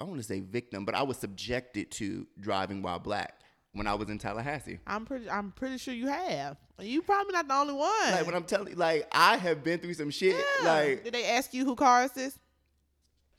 [0.00, 3.40] I want to say victim, but I was subjected to driving while black
[3.74, 4.78] when I was in Tallahassee.
[4.86, 5.28] I'm pretty.
[5.28, 6.56] I'm pretty sure you have.
[6.80, 8.10] You probably not the only one.
[8.10, 10.34] Like when I'm telling you, like I have been through some shit.
[10.62, 10.68] Yeah.
[10.72, 12.38] Like did they ask you who car is this?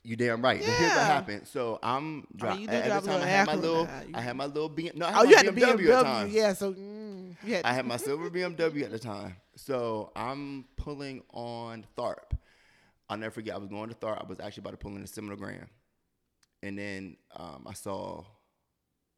[0.04, 0.60] You damn right.
[0.60, 1.04] But here's what Yeah.
[1.06, 1.48] happened.
[1.48, 4.02] So I'm I dri- mean, you at drive the time I had my little now.
[4.14, 6.02] I had my little B no, I had Oh, you had the BMW, at the
[6.04, 6.28] time.
[6.30, 6.52] Yeah.
[6.52, 7.64] So mm, had.
[7.64, 9.36] I had my silver BMW at the time.
[9.56, 12.38] So I'm pulling on Tharpe.
[13.08, 14.22] I'll never forget I was going to Tharpe.
[14.24, 15.66] I was actually about to pull in a Seminole Grand.
[16.62, 18.22] And then um, I saw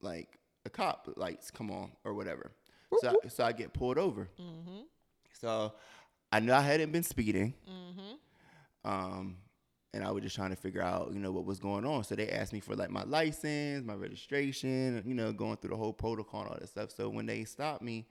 [0.00, 0.37] like
[0.68, 2.52] a cop lights come on or whatever.
[3.00, 4.28] So I, so I get pulled over.
[4.40, 4.82] mm-hmm.
[5.32, 5.72] So
[6.32, 7.54] I knew I hadn't been speeding.
[7.68, 8.90] Mm-hmm.
[8.90, 9.36] Um,
[9.94, 12.04] and I was just trying to figure out, you know, what was going on.
[12.04, 15.76] So they asked me for like my license, my registration, you know, going through the
[15.76, 16.90] whole protocol and all that stuff.
[16.90, 18.06] So when they stopped me,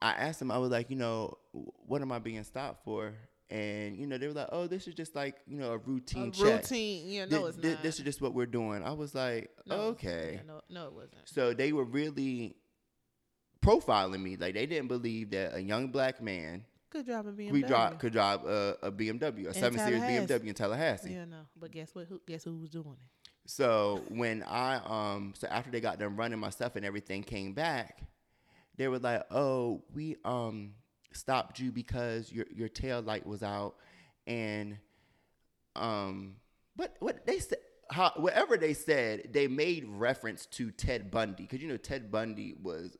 [0.00, 3.14] I asked them, I was like, you know, what am I being stopped for?
[3.50, 6.28] And you know, they were like, oh, this is just like, you know, a routine
[6.28, 6.62] A check.
[6.62, 7.08] routine.
[7.08, 7.24] Yeah.
[7.26, 7.82] No, it's thi- not.
[7.82, 8.82] This is just what we're doing.
[8.82, 10.34] I was like, No, okay.
[10.36, 11.14] yeah, no, no, it wasn't.
[11.26, 12.56] So they were really
[13.62, 14.36] profiling me.
[14.36, 16.64] Like they didn't believe that a young black man
[17.06, 17.52] job in being.
[17.52, 21.12] we drive could drive a, a BMW, a In seven series BMW in Tallahassee.
[21.12, 21.38] Yeah, no.
[21.58, 22.06] But guess what?
[22.06, 23.30] Who, guess who was doing it?
[23.46, 27.52] So when I um so after they got done running my stuff and everything came
[27.52, 28.02] back,
[28.76, 30.74] they were like, "Oh, we um
[31.16, 33.76] stopped you because your your tail light was out.
[34.26, 34.78] And
[35.76, 36.36] um
[36.76, 37.58] but what they said
[37.90, 41.46] how whatever they said, they made reference to Ted Bundy.
[41.46, 42.96] Cuz you know Ted Bundy was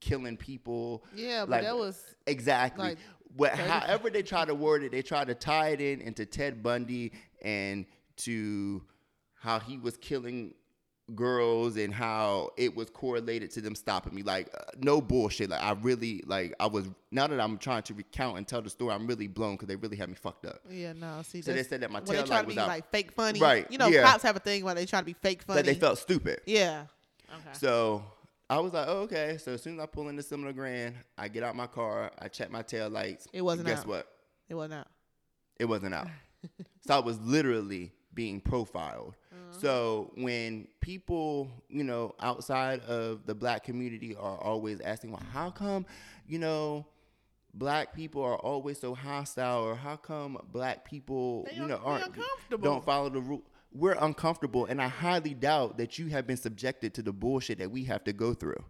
[0.00, 1.04] killing people.
[1.14, 2.90] Yeah, but Like, that was Exactly.
[2.90, 2.98] Like,
[3.36, 6.24] what, 30 however they try to word it, they try to tie it in into
[6.24, 7.86] Ted Bundy and
[8.18, 8.82] to
[9.34, 10.54] how he was killing
[11.14, 14.22] girls and how it was correlated to them stopping me.
[14.22, 15.50] Like uh, no bullshit.
[15.50, 18.70] Like I really like I was now that I'm trying to recount and tell the
[18.70, 20.60] story, I'm really blown because they really had me fucked up.
[20.68, 20.92] yeah.
[20.92, 22.68] No, see, So they said that my tail light to was be out.
[22.68, 24.02] like fake funny, Right, You know, yeah.
[24.02, 25.62] cops have a thing where they try to be fake funny.
[25.62, 26.40] That they felt stupid.
[26.46, 26.86] Yeah.
[27.32, 27.58] Okay.
[27.58, 28.04] So
[28.50, 29.38] I was like, oh, okay.
[29.42, 32.10] So as soon as I pull in the Seminole Grand, I get out my car,
[32.18, 33.26] I check my tail lights.
[33.32, 33.86] It wasn't Guess out.
[33.86, 34.08] what?
[34.48, 34.86] it wasn't out.
[35.58, 36.08] It wasn't out.
[36.86, 39.14] so I was literally being profiled.
[39.56, 39.66] Uh-huh.
[39.66, 45.50] So when people, you know, outside of the black community are always asking, well, how
[45.50, 45.86] come,
[46.26, 46.86] you know,
[47.54, 52.14] black people are always so hostile or how come black people, They you know, aren't
[52.62, 53.42] don't follow the rule.
[53.72, 57.70] we're uncomfortable, and I highly doubt that you have been subjected to the bullshit that
[57.70, 58.62] we have to go through.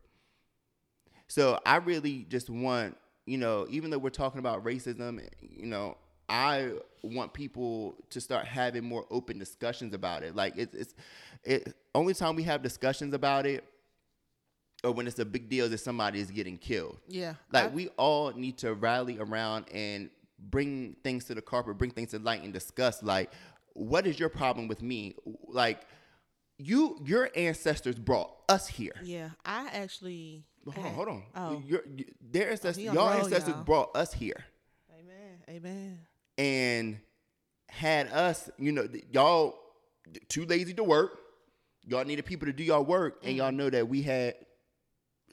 [1.28, 2.96] So I really just want,
[3.26, 5.96] you know, even though we're talking about racism, you know,
[6.28, 10.34] I want people to start having more open discussions about it.
[10.34, 10.94] Like it's it's
[11.44, 13.64] it only time we have discussions about it
[14.84, 16.98] or when it's a big deal that somebody is getting killed.
[17.08, 17.34] Yeah.
[17.52, 21.90] Like I- we all need to rally around and bring things to the carpet, bring
[21.92, 23.30] things to light and discuss like
[23.74, 25.14] what is your problem with me?
[25.46, 25.82] Like
[26.58, 28.94] you your ancestors brought us here.
[29.04, 29.30] Yeah.
[29.44, 30.44] I actually.
[30.74, 31.22] Hold on, hold on.
[31.36, 31.62] Oh.
[31.64, 31.84] Your,
[32.20, 33.62] their ancestors, he on your the road, ancestors y'all.
[33.62, 34.44] brought us here
[34.98, 35.38] Amen.
[35.48, 35.98] Amen.
[36.38, 36.98] And
[37.68, 39.58] had us, you know, y'all
[40.28, 41.18] too lazy to work.
[41.88, 43.36] Y'all needed people to do y'all work, and Mm.
[43.38, 44.34] y'all know that we had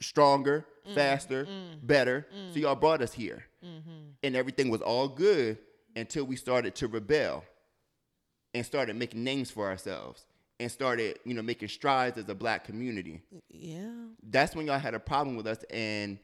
[0.00, 0.64] stronger,
[0.94, 1.86] faster, mm.
[1.86, 2.26] better.
[2.52, 3.90] So y'all brought us here, Mm-hmm.
[4.22, 5.58] and everything was all good
[5.96, 7.44] until we started to rebel
[8.52, 10.26] and started making names for ourselves
[10.60, 13.90] and started, you know, making strides as a black community Yeah.
[14.22, 16.18] that's when y'all had a problem with us and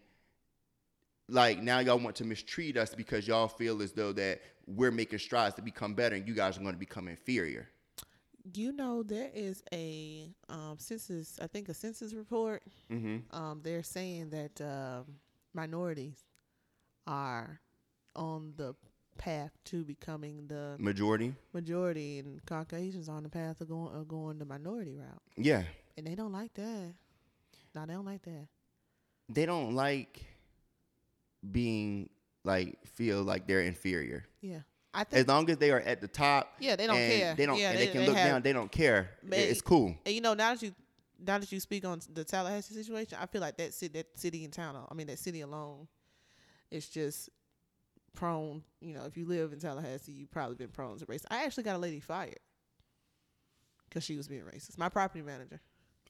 [1.30, 5.18] like now y'all want to mistreat us because y'all feel as though that we're making
[5.18, 7.68] strides to become better and you guys are going to become inferior
[8.54, 12.62] You know, there is a um, census, I think a census report.
[12.90, 13.18] mm-hmm.
[13.36, 15.04] Um, they're saying that um,
[15.54, 16.24] minorities
[17.06, 17.60] are
[18.16, 18.74] on the
[19.18, 24.08] path to becoming the majority majority, and Caucasians are on the path of going of
[24.08, 25.64] going the minority route, yeah
[25.96, 26.94] and they don't like that.
[27.74, 28.46] No, they don't like that.
[29.28, 30.24] they don't like
[31.48, 32.08] being
[32.44, 34.60] like feel like they're inferior Yeah,
[34.94, 35.20] I think.
[35.20, 37.34] as long as they are at the top yeah, they don't care.
[37.34, 39.94] they don't Yeah, and they, can look have- down they don't care Man, it's cool
[40.04, 40.74] And you know, now that you
[41.22, 44.42] now that you speak on the Tallahassee situation, I feel like that city, that city
[44.44, 45.86] and town, I mean that city alone,
[46.70, 47.28] is just
[48.14, 48.62] prone.
[48.80, 51.26] You know, if you live in Tallahassee, you've probably been prone to racism.
[51.30, 52.38] I actually got a lady fired
[53.88, 54.78] because she was being racist.
[54.78, 55.60] My property manager.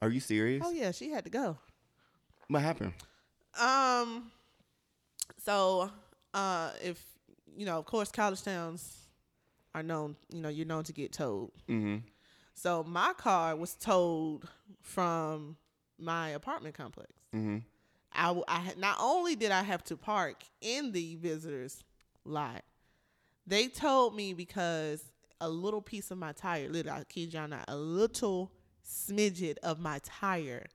[0.00, 1.58] are you serious Oh yeah, she had to go.
[2.48, 2.92] what happened
[3.60, 4.30] Um.
[5.44, 5.90] So,
[6.34, 7.02] uh, if
[7.56, 8.96] you know, of course, college towns
[9.74, 10.16] are known.
[10.32, 11.50] You know, you're known to get towed.
[11.68, 11.98] mm-hmm
[12.54, 14.42] So my car was towed
[14.82, 15.56] from
[15.98, 17.10] my apartment complex.
[17.34, 17.58] mm-hmm
[18.12, 21.84] I, I not only did I have to park in the visitors
[22.24, 22.62] lot,
[23.46, 25.04] they told me because
[25.40, 28.50] a little piece of my tire, literally, I kid y'all not, a little
[28.84, 30.66] smidget of my tire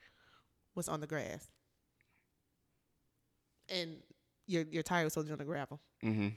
[0.75, 1.51] was on the grass,
[3.69, 3.97] and
[4.47, 5.79] your your tire was to on the gravel.
[6.03, 6.29] mm-hmm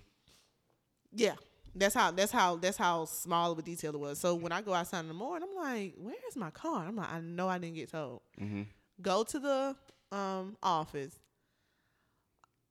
[1.12, 1.34] Yeah.
[1.74, 4.18] That's how that's how that's how small of a detail it was.
[4.18, 7.12] So when I go outside in the morning, I'm like, "Where's my car?" I'm like,
[7.12, 8.62] "I know I didn't get told." mm-hmm
[9.00, 9.76] Go to the
[10.10, 11.14] um office.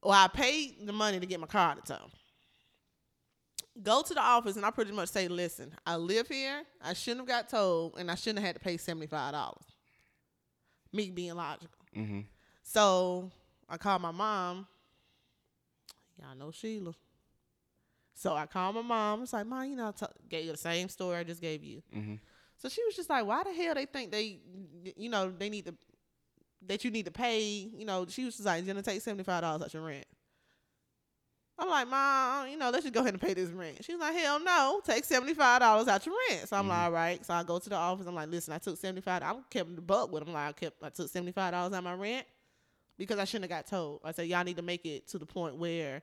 [0.04, 2.12] Well, I paid the money to get my car out of town.
[3.82, 6.64] Go to the office and I pretty much say, "Listen, I live here.
[6.82, 9.64] I shouldn't have got told, and I shouldn't have had to pay seventy five dollars."
[10.92, 11.70] Me being logical.
[11.96, 12.22] mm-hmm
[12.64, 13.32] So
[13.70, 14.68] I called my mom.
[16.20, 16.94] Y'all know Sheila.
[18.14, 19.24] So I called my mom.
[19.24, 21.64] It's like, Mom, you know, I t- gave you the same story I just gave
[21.64, 21.84] you.
[21.96, 22.16] mm-hmm
[22.58, 24.40] So she was just like, why the hell they think they,
[24.96, 25.76] you know, they need to,
[26.66, 29.04] that you need to pay, you know, she was just like, it's going to take
[29.04, 30.06] $75 out your rent.
[31.60, 33.84] I'm like, Mom, you know, let's just go ahead and pay this rent.
[33.84, 36.48] She's like, hell no, take $75 out your rent.
[36.50, 37.26] So I'm like, all right.
[37.26, 38.06] So I go to the office.
[38.08, 39.24] I'm like, listen, I took 75.
[39.24, 40.34] I kept the buck with them.
[40.34, 42.28] Like, I kept, I took $75 out my rent
[42.98, 44.02] because I shouldn't have got told.
[44.04, 46.02] I said, y'all need to make it to the point where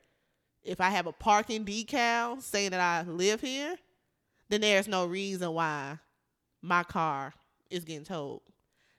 [0.63, 3.75] if I have a parking decal saying that I live here,
[4.49, 5.99] then there's no reason why
[6.61, 7.33] my car
[7.69, 8.41] is getting towed.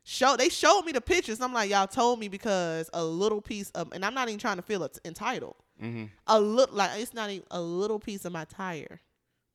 [0.05, 1.41] Show they showed me the pictures.
[1.41, 4.57] I'm like, y'all told me because a little piece of, and I'm not even trying
[4.57, 5.57] to feel it entitled.
[5.83, 9.01] mm-hmm A look like it's not even a little piece of my tire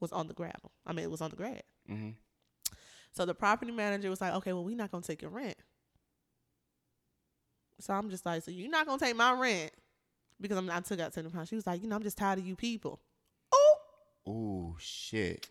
[0.01, 0.71] was on the gravel.
[0.86, 1.62] I mean, it was on the grass.
[1.89, 2.10] mm-hmm
[3.13, 5.56] So the property manager was like, okay, well, we're not gonna take your rent.
[7.82, 9.72] So I'm just like, so you're not gonna take my rent
[10.39, 11.50] because I'm, I took out seventy pounds.
[11.50, 13.00] She was like, you know, I'm just tired of you people.
[13.54, 13.78] Oh,
[14.28, 15.50] oh shit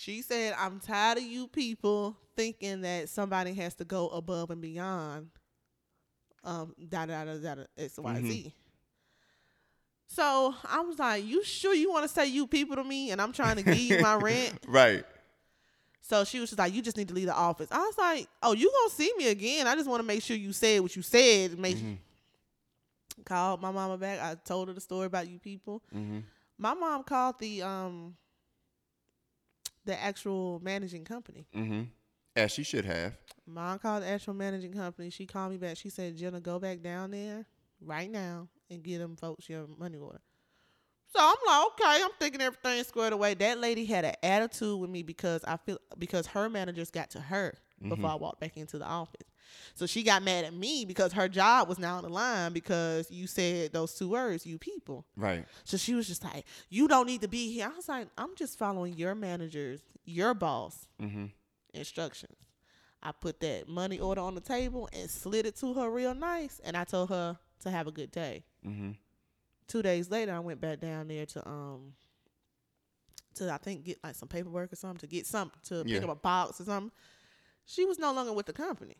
[0.00, 4.62] she said, I'm tired of you people thinking that somebody has to go above and
[4.62, 5.28] beyond.
[6.42, 8.54] Um, da da da da da X Y Z.
[10.06, 13.20] So I was like, you sure you want to say you people to me, and
[13.20, 14.54] I'm trying to give you my rent?
[14.66, 15.04] right
[16.02, 18.28] So she was just like, "You just need to leave the office." I was like,
[18.42, 19.66] "Oh, you gonna see me again?
[19.66, 21.98] I just want to make sure you said what you said." Make Mhm.
[23.24, 24.20] called my mama back.
[24.20, 25.82] I told her the story about you people.
[25.94, 26.20] mm-hmm
[26.58, 28.16] My mom called the um
[29.84, 31.46] the actual managing company.
[31.54, 31.82] mm-hmm
[32.36, 33.12] as she should have
[33.46, 35.10] Mom called the actual managing company.
[35.10, 35.76] She called me back.
[35.76, 37.44] She said, "Jenna, go back down there
[37.80, 40.20] right now and get them folks your money order."
[41.12, 43.34] So I'm like, okay, I'm thinking everything squared away.
[43.34, 47.20] That lady had an attitude with me because I feel because her managers got to
[47.20, 47.54] her
[47.88, 49.26] before I walked back into the office.
[49.74, 53.10] So she got mad at me because her job was now on the line because
[53.10, 55.04] you said those two words, you people.
[55.16, 55.44] Right.
[55.64, 57.66] So she was just like, You don't need to be here.
[57.72, 61.26] I was like, I'm just following your manager's, your boss Mm-hmm.
[61.74, 62.36] instructions.
[63.02, 66.60] I put that money order on the table and slid it to her real nice.
[66.62, 68.44] And I told her to have a good day.
[68.66, 68.90] Mm-hmm.
[69.70, 71.92] Two days later, I went back down there to, um,
[73.36, 76.10] to I think get like some paperwork or something to get something to pick up
[76.10, 76.90] a box or something.
[77.66, 78.96] She was no longer with the company.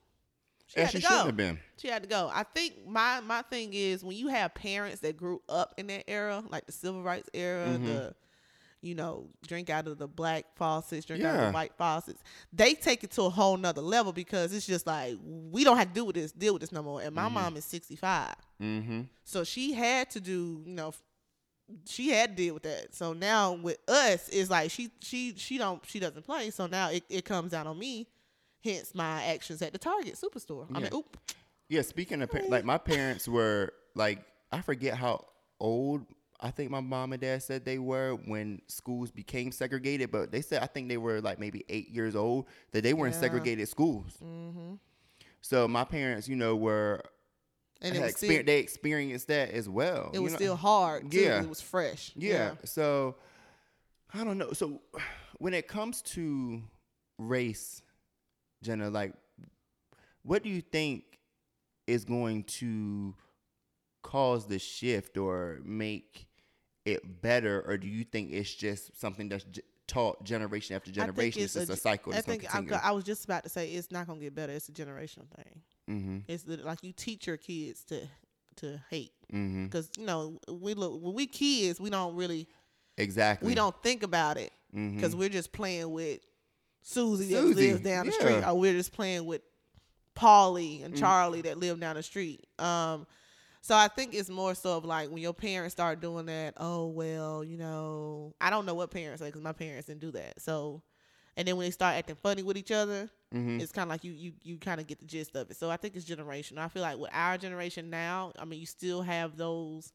[0.68, 1.26] She And had she to shouldn't go.
[1.26, 1.58] have been.
[1.78, 2.30] She had to go.
[2.32, 6.08] I think my my thing is when you have parents that grew up in that
[6.08, 7.84] era, like the civil rights era, Mhm.
[7.86, 8.14] the
[8.82, 12.22] you know, drink out of the black faucets, drink out of the white faucets.
[12.52, 15.88] They take it to a whole nother level because it's just like we don't have
[15.88, 17.02] to deal with this, deal with this no more.
[17.02, 17.32] And my Mhm.
[17.32, 19.02] mom is sixty five, Mm-hmm.
[19.24, 20.92] so she had to do, you know,
[21.86, 22.94] she had to deal with that.
[22.94, 26.50] So now with us, it's like she she she don't she doesn't play.
[26.50, 28.08] So now it, it comes out on me.
[28.64, 30.66] Hence my actions at the Target superstore.
[30.70, 30.98] I mean, Yeah.
[30.98, 31.16] oop,
[31.68, 35.26] Yeah, speaking of par- like my parents were like I forget how
[35.60, 36.04] old
[36.40, 40.40] I think my mom and dad said they were when schools became segregated, but they
[40.40, 43.68] said I think they were like maybe eight years old that they were in segregated
[43.68, 44.16] schools.
[44.22, 44.74] mm-hmm.
[45.42, 47.02] So my parents, you know, were
[47.80, 50.10] and exper- still, they experienced that as well.
[50.12, 50.36] it was know?
[50.36, 51.10] still hard.
[51.10, 51.20] Too.
[51.20, 51.42] Yeah.
[51.42, 52.12] it was fresh.
[52.14, 52.52] Yeah.
[52.64, 53.16] So
[54.12, 54.52] I don't know.
[54.52, 54.80] So
[55.38, 56.62] when it comes to
[57.18, 57.82] race,
[58.62, 59.14] Jenna, like
[60.22, 61.04] what do you think
[61.86, 63.14] is going to
[64.02, 66.26] cause the shift or make
[66.84, 71.42] it better or do you think it's just something that's j- taught generation after generation
[71.42, 73.90] it's, just a, ge- cycle I think I, I was just about to say it's
[73.90, 74.52] not gonna get better.
[74.52, 75.62] It's a generational thing.
[75.88, 78.00] mm-hmm It's like you teach your kids to
[78.56, 82.48] to hate mm-hmm because you know we look when we kids we don't really
[82.98, 86.20] exactly we don't think about it because we're just playing with
[86.82, 89.42] Susie, that lives down the street, or we're just playing with
[90.16, 90.98] Paulie and Mm.
[90.98, 92.46] Charlie that live down the street.
[92.58, 93.06] Um,
[93.62, 96.54] so I think it's more so of like when your parents start doing that.
[96.56, 100.12] Oh well, you know, I don't know what parents say because my parents didn't do
[100.12, 100.40] that.
[100.40, 100.82] So,
[101.36, 103.58] and then when they start acting funny with each other, Mhm.
[103.58, 105.56] it's kind of like you you you kind of get the gist of it.
[105.56, 106.58] So I think it's generational.
[106.58, 109.92] I feel like with our generation now, I mean, you still have those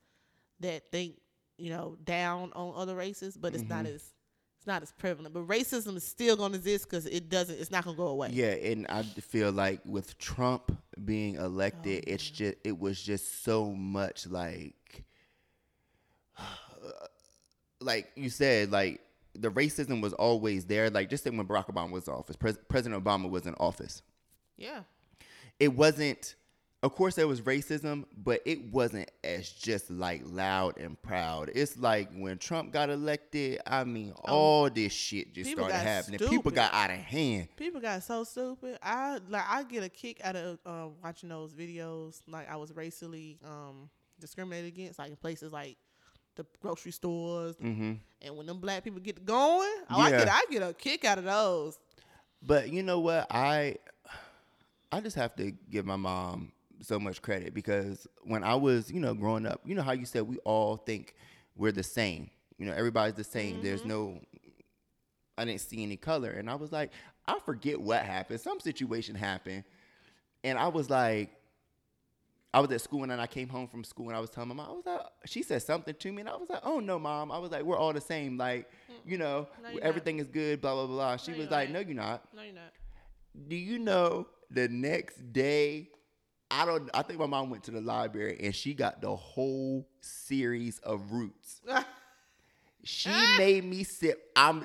[0.62, 1.18] that think
[1.58, 3.88] you know down on other races, but it's not Mhm.
[3.88, 4.14] as
[4.66, 5.32] it's not as prevalent.
[5.32, 7.60] But racism is still going to exist because it doesn't.
[7.60, 8.30] It's not going to go away.
[8.32, 13.00] Yeah, and I feel like with Trump being oh, elected, Oh, it's just it was
[13.00, 15.04] just so much like
[17.80, 19.02] like you said, like
[19.36, 20.90] the racism was always there.
[20.90, 24.02] Like just say when Barack Obama was in office, Pres- President Obama was in office.
[24.58, 24.80] Yeah.
[25.60, 26.34] It wasn't
[26.86, 31.50] of course there was racism, but it wasn't as just like loud and proud.
[31.56, 35.54] It's like when Trump got elected, I mean, all this shit just Oh.
[35.56, 36.20] Started happening.
[36.20, 37.48] People got out of hand.
[37.58, 38.78] People got so stupid.
[38.84, 42.22] I like I get a kick out of um, watching those videos.
[42.28, 45.78] Like I was racially um, discriminated against, like in places like
[46.36, 47.56] the grocery stores.
[47.56, 51.04] hmm And when them black people get going, oh, I get I get a kick
[51.04, 51.80] out of those.
[52.44, 53.26] But you know what?
[53.32, 53.78] I
[54.92, 59.00] I just have to give my mom so much credit because when I was, you
[59.00, 61.16] know, growing up, you know how you said we all think
[61.56, 62.30] we're the same.
[62.58, 63.62] You know, everybody's the same.
[63.62, 63.90] There's mm-hmm.
[63.90, 64.20] no
[65.38, 66.32] I didn't see any color.
[66.32, 66.92] And I was like,
[67.28, 68.40] I forget what happened.
[68.40, 69.64] Some situation happened.
[70.44, 71.32] And I was like,
[72.54, 74.48] I was at school and then I came home from school and I was telling
[74.48, 76.80] my mom, I was like, she said something to me and I was like, oh
[76.80, 77.32] no, mom.
[77.32, 78.38] I was like, we're all the same.
[78.38, 78.96] Like, mm.
[79.06, 79.88] you know, No, you're not.
[79.88, 81.18] everything is good, blah, blah, blah.
[81.18, 81.82] She No, was like, not.
[81.82, 82.24] no, you're not.
[82.34, 82.72] No, you're not.
[83.50, 85.90] Do you know the next day?
[86.52, 86.90] I don't.
[86.94, 91.12] I think my mom went to the library and she got the whole series of
[91.12, 91.62] Roots.
[92.88, 94.20] She made me sit.
[94.36, 94.64] I'm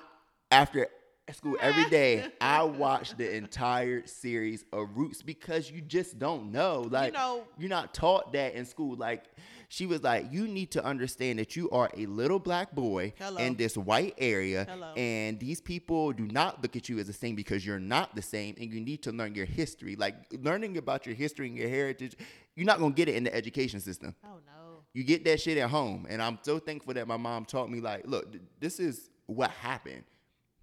[0.51, 0.89] after
[1.33, 2.27] school every day.
[2.39, 6.83] I watched the entire series of Roots because you just don't know.
[6.91, 8.95] Like know- you're not taught that in school.
[8.97, 9.25] Like
[9.73, 13.37] she was like, you need to understand that you are a little black boy Hello.
[13.39, 14.93] in this white area, Hello.
[14.97, 18.21] and these people do not look at you as the same because you're not the
[18.23, 19.95] same, and you need to learn your history.
[19.95, 22.17] Like learning about your history and your heritage,
[22.57, 24.13] you're not gonna get it in the education system.
[24.25, 24.83] Oh no.
[24.93, 27.81] You get that shit at home, and I'm so thankful that my mom taught me.
[27.81, 30.03] Like, look, th- this is what happened.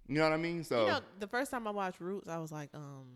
[0.06, 0.64] You know what I mean?
[0.64, 3.06] So You know, the first time I watched Roots, I was like, um,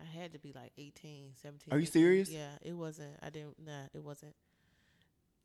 [0.00, 1.72] I had to be like 18, 17.
[1.72, 1.92] Are you 18.
[1.92, 2.30] serious?
[2.30, 3.16] Yeah, it wasn't.
[3.22, 3.56] I didn't.
[3.64, 4.34] Nah, it wasn't.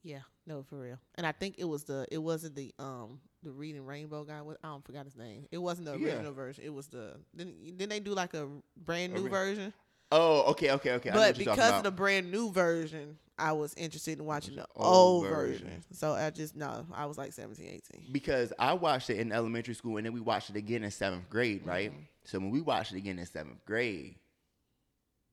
[0.03, 0.97] Yeah, no, for real.
[1.15, 2.07] And I think it was the.
[2.11, 4.41] It wasn't the um the Reading Rainbow guy.
[4.41, 5.45] What I don't forgot his name.
[5.51, 6.13] It wasn't the Yeah.
[6.15, 6.63] original version.
[6.65, 7.17] It was the.
[7.35, 9.73] Didn't, didn't they do like a brand new Ori- version?
[10.11, 11.11] oh, okay, okay, okay.
[11.13, 15.27] But because of the brand new version, I was interested in watching the Old old
[15.27, 15.67] version.
[15.67, 15.83] version.
[15.93, 18.07] So I just no, I was like 17, 18.
[18.11, 21.29] because I watched it in elementary school and then we watched it again in seventh
[21.29, 21.91] grade, right?
[21.91, 22.01] Mm-hmm.
[22.23, 24.15] So when we watched it again in seventh grade,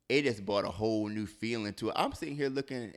[0.09, 1.95] it just brought a whole new feeling to it.
[1.97, 2.95] I'm sitting here looking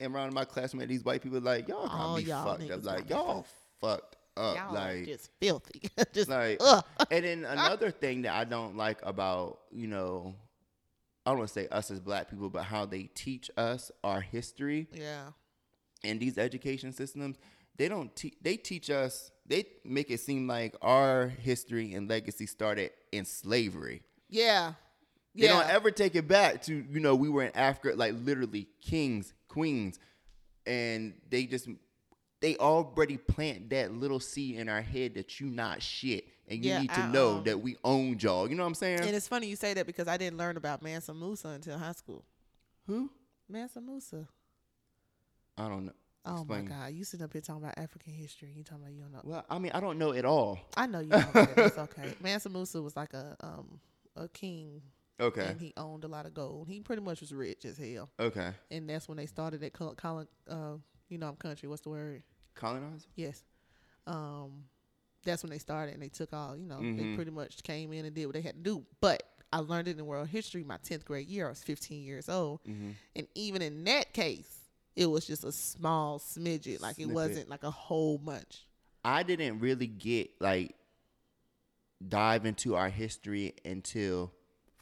[0.00, 3.10] around my classmates, these white people like y'all got Oh, me y'all fucked up, like
[3.10, 3.46] y'all
[3.80, 5.88] fucked up, Y'all like just filthy.
[6.12, 6.84] just like ugh.
[7.10, 10.34] and then another thing that I don't like about, you know,
[11.24, 14.20] I don't want to say us as black people, but how they teach us our
[14.20, 15.28] history Yeah.
[16.02, 17.36] And these education systems,
[17.76, 22.46] they don't teach they teach us they make it seem like our history and legacy
[22.46, 24.02] started in slavery.
[24.28, 24.72] Yeah.
[25.36, 25.60] They Yeah.
[25.62, 29.32] don't ever take it back to, you know, we were in Africa, like literally kings,
[29.48, 29.98] queens,
[30.66, 31.68] and they just
[32.40, 36.70] they already plant that little seed in our head that you not shit and you
[36.70, 38.48] Yeah, need to I, know um, that we own y'all.
[38.48, 39.00] You know what I'm saying?
[39.00, 41.92] and it's funny you say that because I didn't learn about Mansa Musa until high
[41.92, 42.24] school.
[42.86, 43.10] Who?
[43.48, 44.28] Mansa Musa.
[45.56, 45.92] I don't know.
[46.26, 46.64] Oh Explain.
[46.64, 46.92] my God.
[46.92, 48.52] You sitting up here talking about African history.
[48.56, 49.20] You talking about you don't know.
[49.24, 50.58] Well, I mean, I don't know at all.
[50.76, 51.34] I know you don't.
[51.34, 51.46] know.
[51.56, 52.14] It's okay.
[52.22, 53.80] Mansa Musa was like a um
[54.16, 54.82] a king
[55.20, 55.46] Okay.
[55.46, 56.66] and he owned a lot of gold.
[56.68, 58.10] He pretty much was rich as hell.
[58.18, 58.50] Okay.
[58.70, 60.74] And that's when they started that col- colon uh
[61.08, 62.22] you know I'm country, what's the word?
[62.54, 63.06] Colonize?
[63.14, 63.42] Yes.
[64.06, 64.64] Um,
[65.24, 67.14] that's when they started and they took all, you know, they Mhm.
[67.16, 68.84] pretty much came in and did what they had to do.
[69.00, 71.46] But I learned it in world history my 10th grade year.
[71.46, 72.60] I was 15 years old.
[72.64, 72.90] Mm-hmm.
[73.16, 76.80] And even in that case, it was just a small smidget.
[76.80, 78.66] Like it wasn't like a whole bunch.
[79.04, 80.74] I didn't really get like
[82.06, 84.32] dive into our history until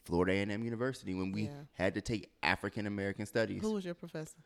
[0.04, 1.50] Florida A&M University when we Yeah.
[1.74, 3.62] had to take African American studies.
[3.62, 4.36] Who was your professor?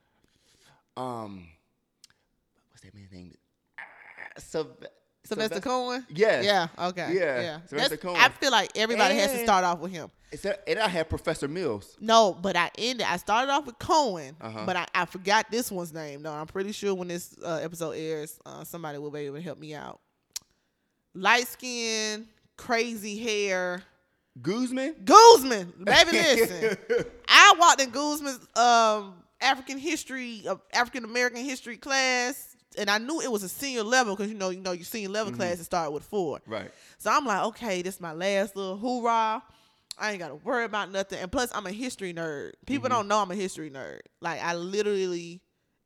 [0.96, 1.46] Um,
[2.70, 3.34] what's that man's name?
[3.78, 3.82] Ah,
[4.38, 4.76] Syl-
[5.24, 6.06] Sylvester Cohen?
[6.08, 6.40] Yeah.
[6.40, 7.12] Yeah, okay.
[7.14, 7.60] Yeah, Yeah.
[7.66, 8.16] Sylvester That's- Cohen.
[8.20, 10.10] I feel like everybody has to start off with him.
[10.32, 11.96] Is that- and I had Professor Mills.
[12.00, 13.06] No, but I ended.
[13.06, 14.64] I started off with Cohen, Uh-huh.
[14.66, 16.22] but I, I forgot this one's name.
[16.22, 19.42] No, I'm pretty sure when this uh, episode airs, uh, somebody will be able to
[19.42, 20.00] help me out.
[21.14, 22.26] Light skin,
[22.56, 23.82] crazy hair,
[24.42, 24.94] Guzman.
[25.04, 25.72] Guzman.
[25.84, 26.76] Baby, listen.
[27.28, 33.20] I walked in Guzman's um, African history, uh, African American history class, and I knew
[33.20, 35.40] it was a senior level because you know, you know, your senior level Mm-hmm.
[35.40, 36.40] class it started with four.
[36.46, 36.70] Right.
[36.98, 39.42] So I'm like, okay, this is my last little hoorah.
[39.98, 41.18] I ain't gotta worry about nothing.
[41.20, 42.52] And plus, I'm a history nerd.
[42.66, 44.00] People don't know I'm a history nerd.
[44.20, 45.40] Like I literally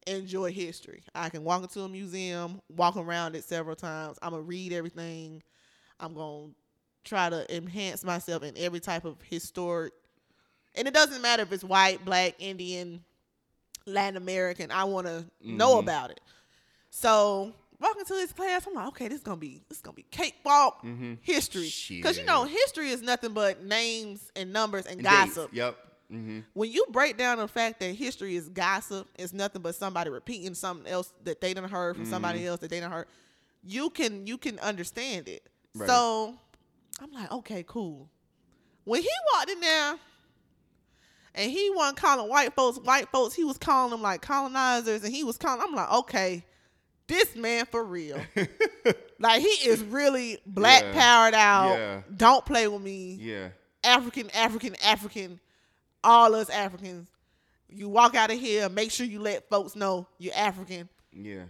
[0.06, 1.04] enjoy history.
[1.14, 4.18] I can walk into a museum, walk around it several times.
[4.20, 5.42] I'm gonna read everything.
[6.00, 6.48] I'm gonna
[7.04, 9.92] try to enhance myself in every type of historic.
[10.74, 13.02] And it doesn't matter if it's white, black, Indian,
[13.86, 14.70] Latin American.
[14.70, 15.80] I want to know Mhm.
[15.80, 16.20] about it.
[16.90, 19.94] So walking to this class, I'm like, okay, this is gonna be this is gonna
[19.94, 21.18] be cakewalk Mhm.
[21.22, 25.34] history, because you know history is nothing but names and numbers and Dates.
[25.34, 25.50] gossip.
[25.54, 25.76] Yep.
[26.12, 26.40] Mm-hmm.
[26.54, 30.54] When you break down the fact that history is gossip, it's nothing but somebody repeating
[30.54, 33.06] something else that they didn't heard from somebody else that they didn't heard.
[33.62, 35.48] You can you can understand it.
[35.74, 35.86] Right.
[35.88, 36.36] So
[37.00, 38.08] I'm like, okay, cool.
[38.84, 39.94] When he walked in there
[41.34, 45.14] and he wasn't calling white folks white folks, he was calling them like colonizers and
[45.14, 46.44] he was calling I'm like, okay,
[47.06, 48.20] this man for real.
[49.18, 50.92] like he is really black Yeah.
[50.92, 51.74] powered out.
[51.76, 52.02] Yeah.
[52.16, 53.18] Don't play with me.
[53.20, 53.48] Yeah.
[53.82, 55.40] African, African, African,
[56.04, 57.08] all us Africans.
[57.68, 60.88] You walk out of here, make sure you let folks know you're African.
[61.12, 61.44] Yeah.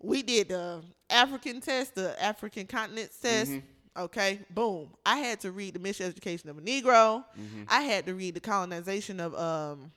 [0.00, 3.50] We did the African test, the African continent test.
[3.50, 3.62] Mhm.
[3.96, 4.90] Okay, boom.
[5.04, 7.24] I had to read the miseducation of a Negro.
[7.38, 7.66] Mhm.
[7.68, 9.92] I had to read the colonization of um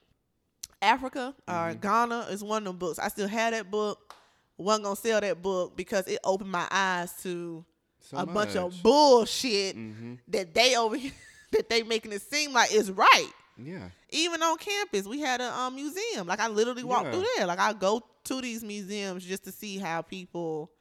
[0.81, 2.99] Africa or Ghana is one of them books.
[2.99, 4.15] I still had that book.
[4.57, 7.63] wasn't gonna sell that book because it opened my eyes to
[8.01, 8.83] So a bunch of much.
[8.83, 10.19] bullshit Mhm.
[10.27, 11.13] that they over here
[11.51, 13.31] that they making it seem like it's right.
[13.57, 13.89] Yeah.
[14.09, 16.27] Even on campus, we had a um, museum.
[16.27, 17.11] Like I literally walked Yeah.
[17.13, 17.45] through there.
[17.45, 20.71] Like I go to these museums just to see how people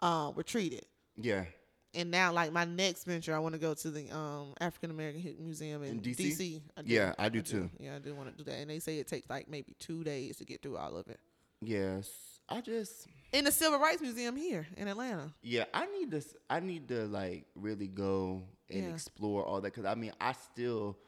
[0.00, 0.84] um, were treated.
[1.16, 1.44] Yeah.
[1.94, 5.36] And now, like my next venture, I want to go to the um, African American
[5.40, 6.16] Museum in, In DC?
[6.36, 6.60] DC.
[6.76, 6.92] I do.
[6.94, 7.70] Yeah, I do too.
[7.78, 8.58] Yeah, I do want to do that.
[8.58, 11.20] And they say it takes like maybe two days to get through all of it.
[11.62, 12.10] Yes.
[12.48, 15.32] I just In the Civil Rights Museum here in Atlanta.
[15.42, 18.90] yeah, I need to I need to like really go and Yeah.
[18.92, 20.98] explore all that cuz I mean, I still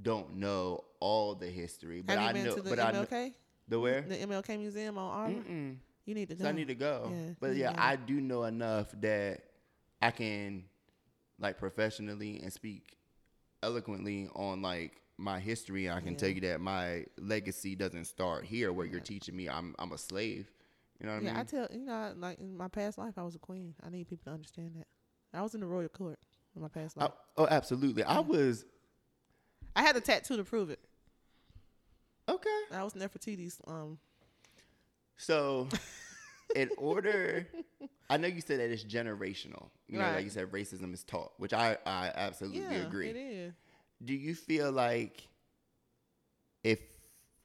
[0.00, 2.92] don't know all the history, but Have you I been know to the but I
[2.92, 3.34] know MLK?
[3.68, 4.00] the where?
[4.02, 5.34] The MLK Museum on?
[5.34, 5.76] Mm-mm.
[6.06, 6.48] You need to So go.
[6.48, 7.10] I need to go.
[7.12, 7.74] Yeah, but you yeah.
[7.76, 9.40] I do know enough that
[10.06, 10.64] I can
[11.38, 12.96] like professionally and speak
[13.62, 15.90] eloquently on like my history.
[15.90, 16.18] I can Yeah.
[16.18, 19.98] tell you that my legacy doesn't start here where you're teaching me I'm I'm a
[19.98, 20.50] slave.
[21.00, 21.40] You know what yeah, I mean?
[21.40, 23.74] I tell you know, like in my past life, I was a queen.
[23.84, 24.86] I need people to understand that.
[25.36, 26.18] I was in the royal court
[26.54, 27.10] in my past life.
[27.10, 28.04] I- oh, absolutely.
[28.04, 28.64] I was
[29.74, 30.80] I had a tattoo to prove it.
[32.28, 32.60] okay.
[32.72, 33.98] I was Nefertiti's um
[35.16, 35.68] So,
[36.54, 37.46] in order,
[38.08, 39.70] I know you said that it's generational.
[39.88, 40.14] You know, Right.
[40.16, 43.10] like you said, racism is taught, which I I absolutely yeah, agree.
[43.10, 43.54] it is.
[44.04, 45.26] Do you feel like
[46.64, 46.80] if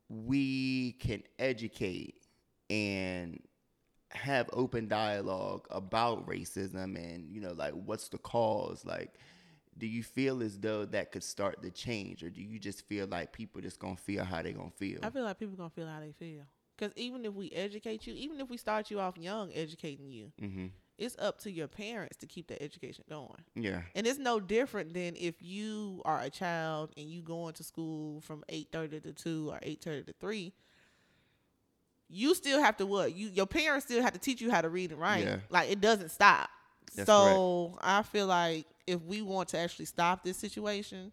[0.10, 2.16] we can educate
[2.70, 3.40] and
[4.12, 9.14] have open dialogue about racism and you know like what's the cause like
[9.78, 13.08] do you feel as though that could start the change or do you just feel
[13.08, 15.88] like people just gonna feel how they gonna feel I feel like people gonna feel
[15.88, 16.44] how they feel.
[16.82, 20.32] Cause even if we educate you, even if we start you off young educating you,
[20.42, 20.66] mm-hmm.
[20.98, 23.44] it's up to your parents to keep that education going.
[23.54, 27.64] yeah And it's no different than if you are a child and you going to
[27.64, 30.54] school from eight thirty to two or eight thirty to three.
[32.10, 33.14] You still have to what?
[33.14, 35.26] You your parents still have to teach you how to read and write.
[35.26, 35.38] Yeah.
[35.52, 36.50] Like it doesn't stop.
[36.96, 41.12] That's so I feel like if we want to actually stop this situation,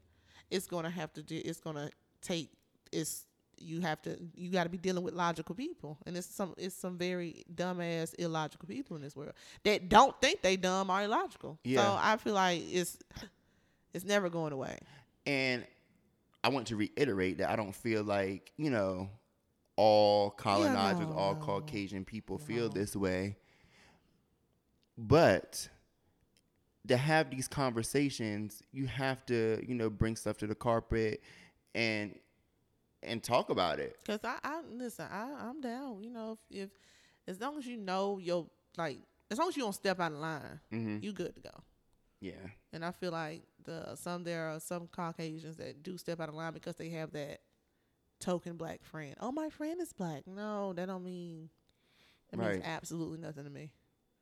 [0.50, 1.40] it's gonna have to do.
[1.44, 1.90] It's gonna
[2.22, 2.48] take.
[2.90, 3.26] It's
[3.60, 4.18] you have to.
[4.34, 6.54] You got to be dealing with logical people, and it's some.
[6.56, 9.32] It's some very dumbass, illogical people in this world
[9.64, 11.58] that don't think they dumb or illogical.
[11.64, 11.82] Yeah.
[11.82, 12.98] So I feel like it's
[13.94, 14.78] it's never going away.
[15.26, 15.66] and
[16.44, 19.08] i want to reiterate that i don't feel like you know
[19.76, 21.40] all colonizers no, all no.
[21.40, 23.36] caucasian people feel this way
[24.96, 25.68] but
[26.86, 31.22] to have these conversations you have to you know bring stuff to the carpet
[31.74, 32.18] and
[33.02, 35.06] and talk about it Cause I, I listen.
[35.10, 36.02] I, I'm down.
[36.02, 36.70] You know, if, if
[37.26, 38.46] as long as you know your
[38.76, 38.98] like,
[39.30, 40.98] as long as you don't step out of line, mm-hmm.
[41.02, 41.62] you good to go.
[42.20, 42.32] yeah
[42.72, 46.34] And I feel like the some there are some Caucasians that do step out of
[46.34, 47.40] line because they have that
[48.20, 49.14] token black friend.
[49.20, 50.26] Oh, my friend is black.
[50.26, 51.50] No, that don't mean
[52.30, 53.70] that means absolutely nothing to me.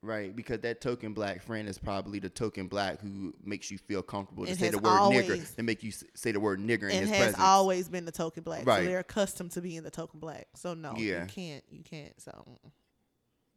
[0.07, 4.01] Right because that token black friend is probably the token black who makes you feel
[4.01, 7.01] comfortable to say the word nigger always- and make you say the word nigger in
[7.01, 7.11] his presence.
[7.11, 8.65] and his has always been the token black.
[8.65, 8.79] Right.
[8.79, 10.47] So they're accustomed to being the token black.
[10.55, 11.21] So no, Yeah.
[11.23, 11.63] you can't.
[11.69, 12.19] You can't.
[12.21, 12.45] So.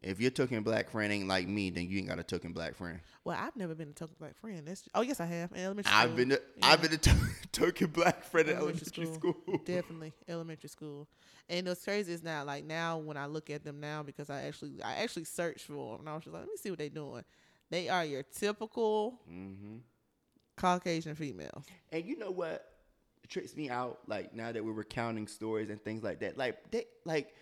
[0.03, 2.75] If your token black friend ain't like me then you ain't got a token black
[2.75, 4.67] friend well, I've never been a token black friend.
[4.67, 6.17] That's oh yes, I have in elementary I've school.
[6.17, 6.67] been a, Yeah.
[6.69, 7.17] I've been a to-
[7.53, 9.35] token black friend in Elementary elementary school.
[9.45, 9.61] school.
[9.67, 11.07] definitely elementary school
[11.51, 14.43] and what's crazy is now like now when i look at them now because i
[14.43, 16.79] actually i actually searched for them and i was just like let me see what
[16.79, 17.23] they're doing
[17.71, 19.77] they are your typical hmm
[20.57, 22.67] caucasian females And you know what
[23.29, 24.01] tricks me out?
[24.07, 27.35] Like now that we're recounting stories and things like that, like they like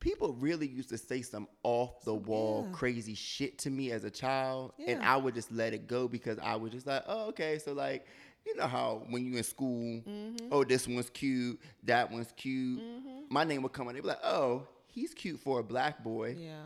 [0.00, 2.76] people really used to say some off the wall Yeah.
[2.76, 6.38] crazy shit to me as a child, and I would just let it go because
[6.38, 8.06] I was just like, oh okay, so like.
[8.46, 10.46] You know how when you in school, Mm-hmm.
[10.50, 12.80] oh this one's cute, that one's cute.
[13.28, 13.92] My name would come on.
[13.94, 16.34] They'd be like, oh, he's cute for a black boy.
[16.38, 16.62] yeah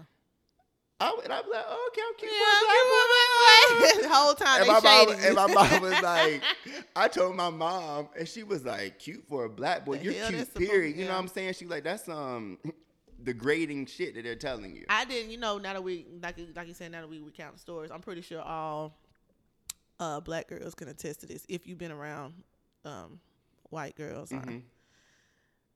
[1.00, 3.02] I would, and I'd be like, oh, okay, I'm cute yeah for
[3.82, 4.02] a black boy.
[4.08, 6.42] the whole time and my mom, and my mom was like,
[6.94, 10.12] I told my mom, and she was like, "Cute for a black boy, The you're
[10.28, 10.96] cute." supposed- Period.
[10.96, 11.54] You know what I'm saying?
[11.54, 12.58] She's like, "That's um,
[13.24, 16.52] degrading shit that they're telling you." I didn't, you know, now that we like you-
[16.54, 18.94] like you said, now that we recount stories, I'm pretty sure all
[20.00, 22.34] uh black girls can attest to this if you've been around
[22.84, 23.20] um
[23.70, 24.30] white girls.
[24.30, 24.62] Mhm.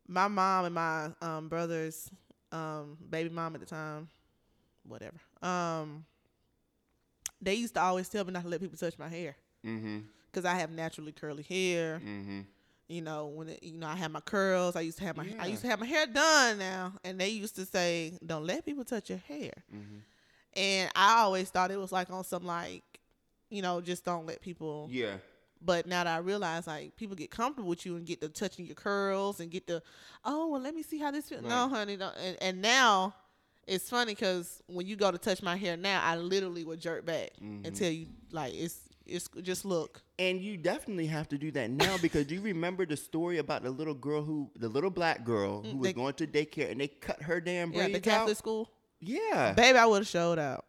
[0.09, 2.11] My mom and my um brother's
[2.53, 4.09] um baby mom at the time,
[4.84, 5.18] whatever.
[5.42, 6.05] Um
[7.40, 9.36] they used to always tell me not to let people touch my hair
[10.30, 12.01] because I have naturally curly hair.
[12.05, 12.47] Mhm.
[12.89, 15.26] You know, when it, you know I have my curls, I used to have my
[15.41, 18.64] I used to have my hair done now, and they used to say, "Don't let
[18.64, 20.03] people touch your hair." Mhm.
[20.55, 22.82] And I always thought it was like on some like,
[23.51, 24.89] you know, just don't let people.
[24.91, 25.18] Yeah.
[25.61, 28.66] But now that I realize like people get comfortable with you and get to touching
[28.66, 29.82] your curls and get the,
[30.24, 31.43] oh well, let me see how this feels.
[31.43, 32.14] No, honey, don't.
[32.16, 33.14] And, and now
[33.66, 37.05] it's funny because when you go to touch my hair now, I literally would jerk
[37.05, 37.76] back and Mhm.
[37.78, 40.02] tell you like it's it's just look.
[40.18, 43.62] And you definitely have to do that now because do you remember the story about
[43.62, 46.80] the little girl who, the little black girl who Mm, was going to daycare and
[46.80, 48.36] they cut her damn Yeah, braids the Catholic out?
[48.38, 48.70] school.
[49.00, 49.52] Yeah.
[49.52, 50.64] Baby, I would have showed out.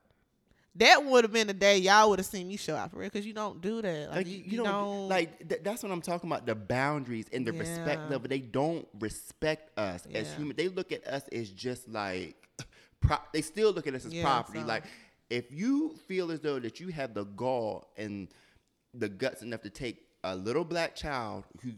[0.75, 3.09] That would have been the day y'all would have seen me show out for real
[3.09, 4.09] because you don't do that.
[4.09, 7.47] Like, like you, you, don't, like th- that's what I'm talking about the boundaries and
[7.47, 10.35] the respect level they don't respect us as Yeah.
[10.38, 12.35] human they look at us as just like
[12.99, 14.83] pro- they still look at us as Yeah, property so- like
[15.30, 18.28] if you feel as though that you have the gall and
[18.93, 21.69] the guts enough to take a little black child who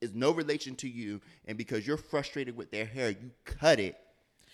[0.00, 0.18] is Mm-hmm.
[0.20, 3.96] no relation to you and because you're frustrated with their hair you cut it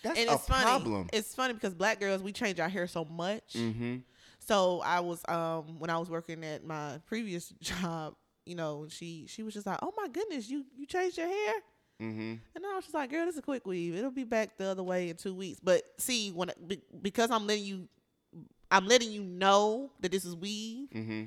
[0.03, 0.63] that's and a it's funny.
[0.63, 3.53] problem It's funny because black girls we change our hair so much.
[3.55, 3.97] mm-hmm
[4.39, 9.25] So I was um when I was working at my previous job, you know, she
[9.27, 11.53] she was just like, "Oh my goodness, you you changed your hair."
[12.01, 13.95] mm-hmm And I was just like, "Girl, this is a quick weave.
[13.95, 17.47] It'll be back the other way in two weeks." But see, when be- because I'm
[17.47, 17.87] letting you,
[18.71, 21.23] I'm letting you know that this is weed mm-hmm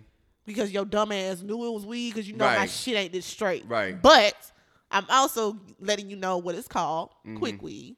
[0.47, 3.27] because your dumb ass knew it was weed because you know my shit ain't this
[3.27, 3.65] straight.
[3.69, 4.01] Right.
[4.01, 4.35] But
[4.91, 7.63] I'm also letting you know what it's called, quick Mhm.
[7.63, 7.97] weave.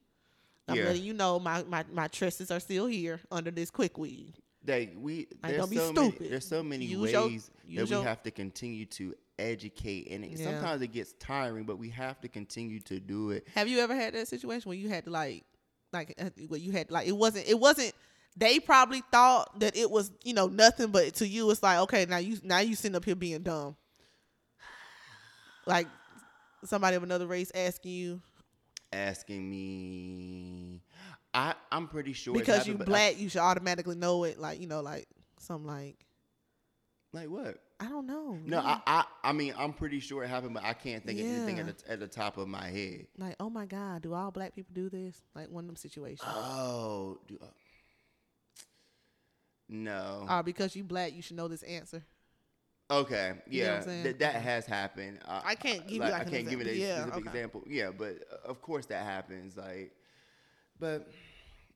[0.69, 0.85] I'm Yeah.
[0.85, 4.35] letting you know my, my, my tresses are still here under this quick weed.
[4.67, 6.31] Like we, Like, don't be so many, stupid.
[6.31, 10.09] there's so many Use your- ways that use we your- have to continue to educate,
[10.11, 10.45] and it, Yeah.
[10.53, 13.47] sometimes it gets tiring, but we have to continue to do it.
[13.55, 15.45] Have you ever had that situation where you had to like,
[15.93, 17.95] like, uh, where you had like, it wasn't, it wasn't.
[18.37, 22.07] They probably thought that it was, you know, nothing, but to you, it's like, okay,
[22.07, 23.77] now you, now you sitting up here being dumb.
[25.67, 25.87] Like
[26.65, 28.21] somebody of another race asking you
[28.93, 30.83] Asking me,
[31.33, 34.39] I I'm pretty sure because you but I- black, you should automatically know it.
[34.39, 35.09] Like you know, like
[35.39, 36.05] something like
[37.15, 37.57] like what?
[37.81, 38.39] I don't know.
[38.45, 38.81] No, yeah.
[38.87, 41.59] I, I I mean I'm pretty sure it happened, but I can't think of anything
[41.59, 43.07] at the, at the top of my head.
[43.17, 45.23] like oh my god, do all black people do this?
[45.35, 46.21] Like one of them situations.
[46.27, 47.47] Oh, do, uh,
[49.69, 50.27] no.
[50.29, 52.03] Or because you black, you should know this answer.
[52.91, 55.21] Okay, You know yeah, th- that has happened.
[55.27, 56.77] Uh, I can't give you, like, like, I can't give it a example.
[56.77, 57.29] Yeah, specific okay.
[57.39, 57.63] example.
[57.67, 59.57] Yeah, but uh, of course that happens.
[59.57, 59.93] Like,
[60.79, 61.09] but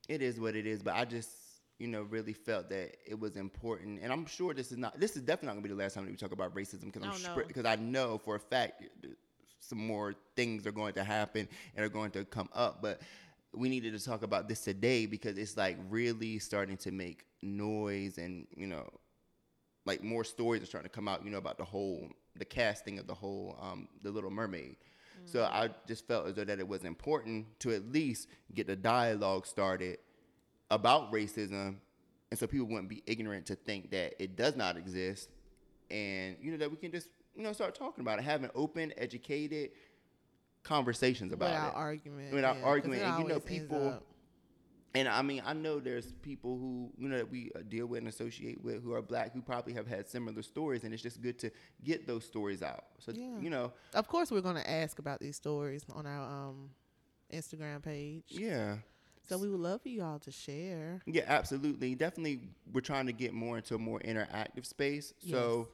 [0.07, 0.83] it is what it is.
[0.83, 1.31] But I just,
[1.79, 4.99] you know, really felt that it was important, and I'm sure this is not.
[4.99, 7.01] This is definitely not gonna be the last time that we talk about racism because
[7.01, 8.83] I'm Oh, sure because I know for a fact
[9.59, 13.01] some more things are going to happen and are going to come up, but.
[13.57, 18.17] We needed to talk about this today because it's like really starting to make noise
[18.17, 18.87] and you know
[19.85, 22.99] like more stories are starting to come out, you know, about the whole the casting
[22.99, 24.77] of the whole um the Little Mermaid.
[25.25, 28.75] So I just felt as though that it was important to at least get the
[28.75, 29.97] dialogue started
[30.69, 31.77] about racism
[32.29, 35.29] and so people wouldn't be ignorant to think that it does not exist
[35.89, 38.93] and you know that we can just you know start talking about it, having open,
[38.97, 39.71] educated
[40.67, 41.75] conversations about Without it.
[41.75, 42.33] argument.
[42.33, 44.01] Without yeah, argument, and you know, people-
[44.95, 47.99] And I mean, I know there's people who you know that we uh, deal with
[47.99, 51.21] and associate with who are black who probably have had similar stories, and it's just
[51.21, 51.51] good to
[51.83, 52.85] get those stories out.
[52.99, 53.39] So Yeah.
[53.39, 56.71] you know, Of course, we're gonna ask about these stories on our um
[57.31, 58.23] Instagram page.
[58.29, 58.77] yeah,
[59.27, 61.01] So we would love for you all to share.
[61.05, 62.49] yeah, absolutely, definitely.
[62.73, 65.13] We're trying to get more into a more interactive space.
[65.19, 65.31] Yes.
[65.33, 65.67] So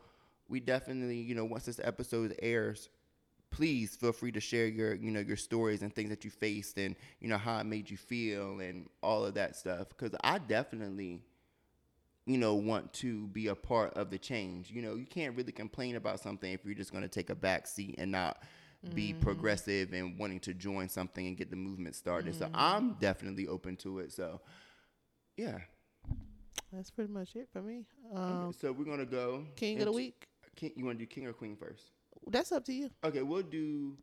[0.49, 2.89] we definitely, you know, once this episode airs,
[3.54, 6.78] please feel free to share your, you know, your stories and things that you faced,
[6.78, 9.89] and you know how it made you feel, and all of that stuff.
[9.89, 11.22] Because I definitely.
[12.26, 14.72] you know, want to be a part of the change.
[14.72, 17.36] You know, you can't really complain about something if you're just going to take a
[17.36, 18.41] back seat and not
[18.95, 22.34] be progressive and wanting to join something and get the movement started.
[22.36, 24.14] So I'm definitely open to it.
[24.14, 24.39] So,
[25.36, 25.58] yeah.
[26.72, 27.86] That's pretty much it for me.
[28.14, 30.26] Okay, Um, so we're gonna go King of the week.
[30.56, 31.91] King, you want to do king or queen first?
[32.28, 32.89] That's up to you.
[33.03, 33.97] Okay, we'll do.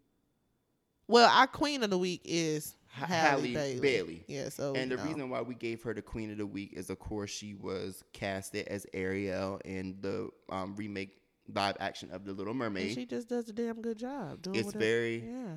[1.08, 3.80] Well, our queen of the week is Ha- Halle, Halle Bailey.
[3.80, 4.24] Bailey.
[4.28, 4.48] Yeah.
[4.48, 6.98] So and the reason why we gave her the queen of the week is, of
[7.00, 11.20] course, she was casted as Ariel in the um, remake
[11.52, 12.94] live action of The Little And Mermaid.
[12.94, 14.42] she just does a damn good job.
[14.42, 15.54] Doing It's whatever- very- yeah.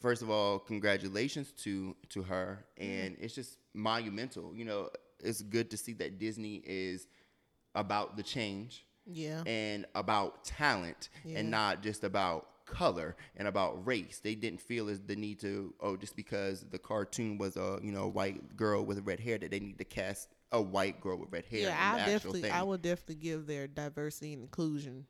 [0.00, 4.54] first of all, congratulations to to her, and it's just monumental.
[4.54, 4.90] You know,
[5.20, 7.08] it's good to see that Disney is
[7.74, 9.42] about the change Yeah.
[9.46, 11.38] and about talent, Yeah.
[11.38, 14.20] and not just about color and about race.
[14.22, 17.92] They didn't feel as the need to oh just because the cartoon was a you
[17.92, 21.30] know white girl with red hair that they need to cast a white girl with
[21.30, 21.68] red hair.
[21.68, 22.52] Yeah, I definitely, thing.
[22.52, 25.06] I would definitely give their diversity and inclusion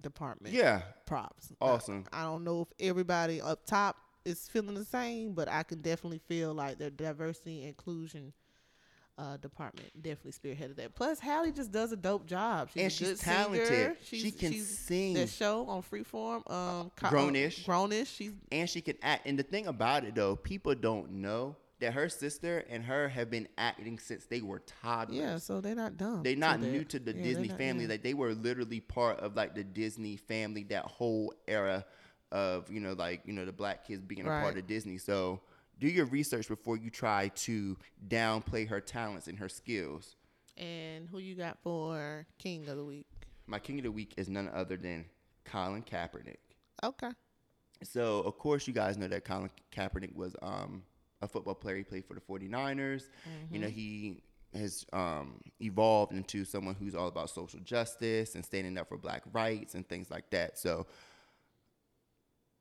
[0.00, 1.52] department Yeah, props.
[1.60, 2.04] awesome.
[2.12, 6.20] I don't know if everybody up top is feeling the same, but I can definitely
[6.28, 8.32] feel like their diversity and inclusion
[9.18, 10.94] uh, department definitely spearheaded that.
[10.94, 12.68] Plus, Halle just does a dope job.
[12.72, 13.66] She's And she's talented.
[13.66, 13.96] Singer.
[14.04, 15.14] She She's, can she's sing.
[15.14, 17.64] That show on Freeform, um, uh, Grownish.
[17.64, 18.14] Grownish.
[18.14, 19.26] She's and she can act.
[19.26, 23.30] And the thing about it though, people don't know that her sister and her have
[23.30, 25.18] been acting since they were toddlers.
[25.18, 26.22] yeah, so they're not dumb.
[26.22, 27.84] They're not new to the Yeah, Disney not- family.
[27.84, 27.90] yeah.
[27.90, 31.84] Like they were literally part of like the Disney family, that whole era
[32.32, 34.98] of, you know, like, you know, the black kids being a part of Disney.
[34.98, 35.40] So
[35.78, 37.76] do your research before you try to
[38.08, 40.16] downplay her talents and her skills.
[40.56, 43.06] And who you got for King of the Week?
[43.46, 45.04] My king of the week is none other than
[45.44, 46.38] Colin Kaepernick.
[46.82, 47.10] Okay.
[47.82, 50.82] So, of course, you guys know that Colin Kaepernick was um,
[51.22, 51.76] a football player.
[51.76, 53.04] He played for the 49ers.
[53.50, 54.22] You know, he
[54.54, 59.22] has um, evolved into someone who's all about social justice and standing up for black
[59.32, 60.58] rights and things like that.
[60.58, 60.86] So,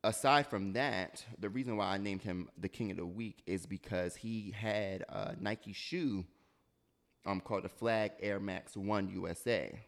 [0.05, 3.65] aside from that, the reason why I named him the King of the Week is
[3.65, 6.25] because he had a Nike shoe
[7.25, 9.79] um, called the Flag Air Max 1 USA.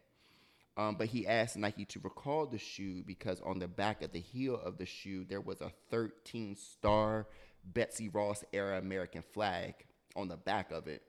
[0.76, 4.20] Um, but he asked Nike to recall the shoe because on the back of the
[4.20, 7.28] heel of the shoe, there was a 13 star
[7.64, 9.74] Betsy Ross era American flag
[10.16, 11.04] on the back of it.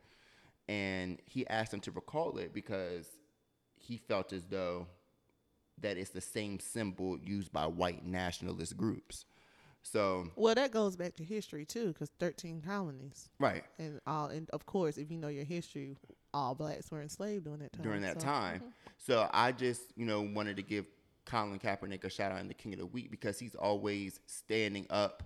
[0.69, 3.07] And he asked him to recall it because
[3.77, 4.87] he felt as though
[5.83, 9.25] that it's the same symbol used by white nationalist groups.
[9.83, 14.51] So Well, that goes back to history too, because thirteen colonies, right and all, and
[14.51, 15.97] of course, if you know your history,
[16.35, 17.83] all blacks were enslaved during that time.
[17.83, 18.63] during that so- time.
[18.99, 20.85] So I just you know wanted to give
[21.25, 24.87] Colin Kaepernick a shout out in the King of the Week because he's always standing
[24.91, 25.23] up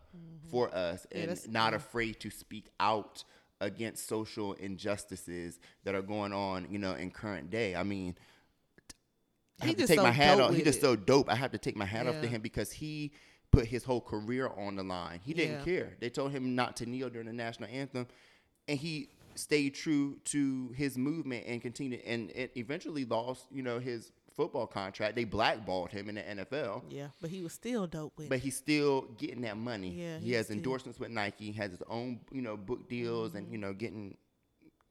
[0.51, 1.17] for us Mm-hmm.
[1.17, 1.77] Yeah, and that's- not yeah.
[1.77, 3.25] afraid to speak out
[3.61, 7.77] against social injustices that are going on, you know, in current day.
[7.77, 8.17] I mean,
[9.63, 10.57] I He to just take so my hat dope off.
[10.57, 11.31] He just so dope.
[11.31, 13.13] I have to take my hat off to him because he
[13.51, 15.21] put his whole career on the line.
[15.23, 15.65] He didn't Yeah.
[15.65, 15.97] care.
[16.01, 18.07] They told him not to kneel during the national anthem,
[18.67, 22.01] and he stayed true to his movement and continued.
[22.03, 25.17] And it eventually lost, you know, his football contract.
[25.17, 26.85] They blackballed him in the NFL.
[26.89, 29.91] Yeah, but he was still dope with But he's still getting that money.
[29.91, 31.53] Yeah, he he's has endorsements with Nike.
[31.53, 33.53] Has his own, you know, book deals, and mm-hmm.
[33.53, 34.17] you know, getting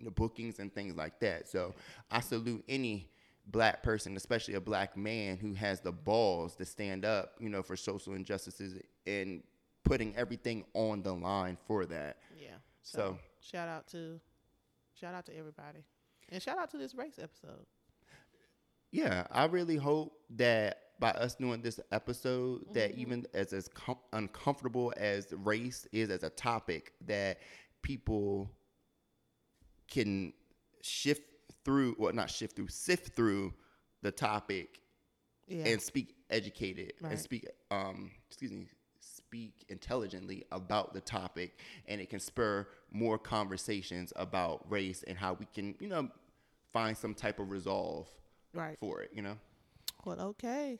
[0.05, 1.47] know, bookings and things like that.
[1.47, 1.73] So
[2.09, 3.09] I salute any
[3.47, 7.61] black person, especially a black man, who has the balls to stand up, you know,
[7.63, 9.43] for social injustices and
[9.83, 12.17] putting everything on the line for that.
[12.39, 12.49] Yeah.
[12.83, 14.19] So- shout out to,
[14.93, 15.79] shout out to everybody,
[16.29, 17.65] and shout out to this race episode.
[18.91, 22.73] Yeah, I really hope that by us doing this episode, Mm-hmm.
[22.73, 27.39] that even as as com- uncomfortable as race is as a topic, that
[27.81, 28.51] people
[29.89, 30.33] can
[30.81, 31.23] shift
[31.65, 33.53] through, well, not shift through, sift through
[34.01, 34.79] the topic
[35.47, 35.65] Yeah.
[35.67, 37.11] and speak educated Right.
[37.13, 38.67] and speak, um, excuse me,
[38.99, 45.33] speak intelligently about the topic, and it can spur more conversations about race and how
[45.33, 46.09] we can, you know,
[46.71, 48.09] find some type of resolve
[48.53, 48.77] right.
[48.79, 49.37] for it, you know.
[50.05, 50.79] Well, okay.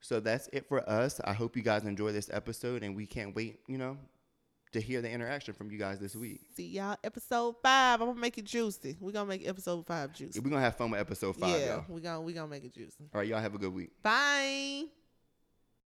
[0.00, 1.20] So that's it for us.
[1.24, 3.98] I hope you guys enjoy this episode, and we can't wait, you know,
[4.72, 6.40] to hear the interaction from you guys this week.
[6.56, 8.00] See y'all episode five.
[8.00, 8.96] I'm gonna make it juicy.
[9.00, 10.40] We're gonna make episode five juicy.
[10.40, 11.84] We're gonna have fun with episode five, yeah, y'all.
[11.88, 13.08] we gonna we gonna make it juicy.
[13.14, 13.90] All right, y'all have a good week.
[14.02, 14.84] Bye.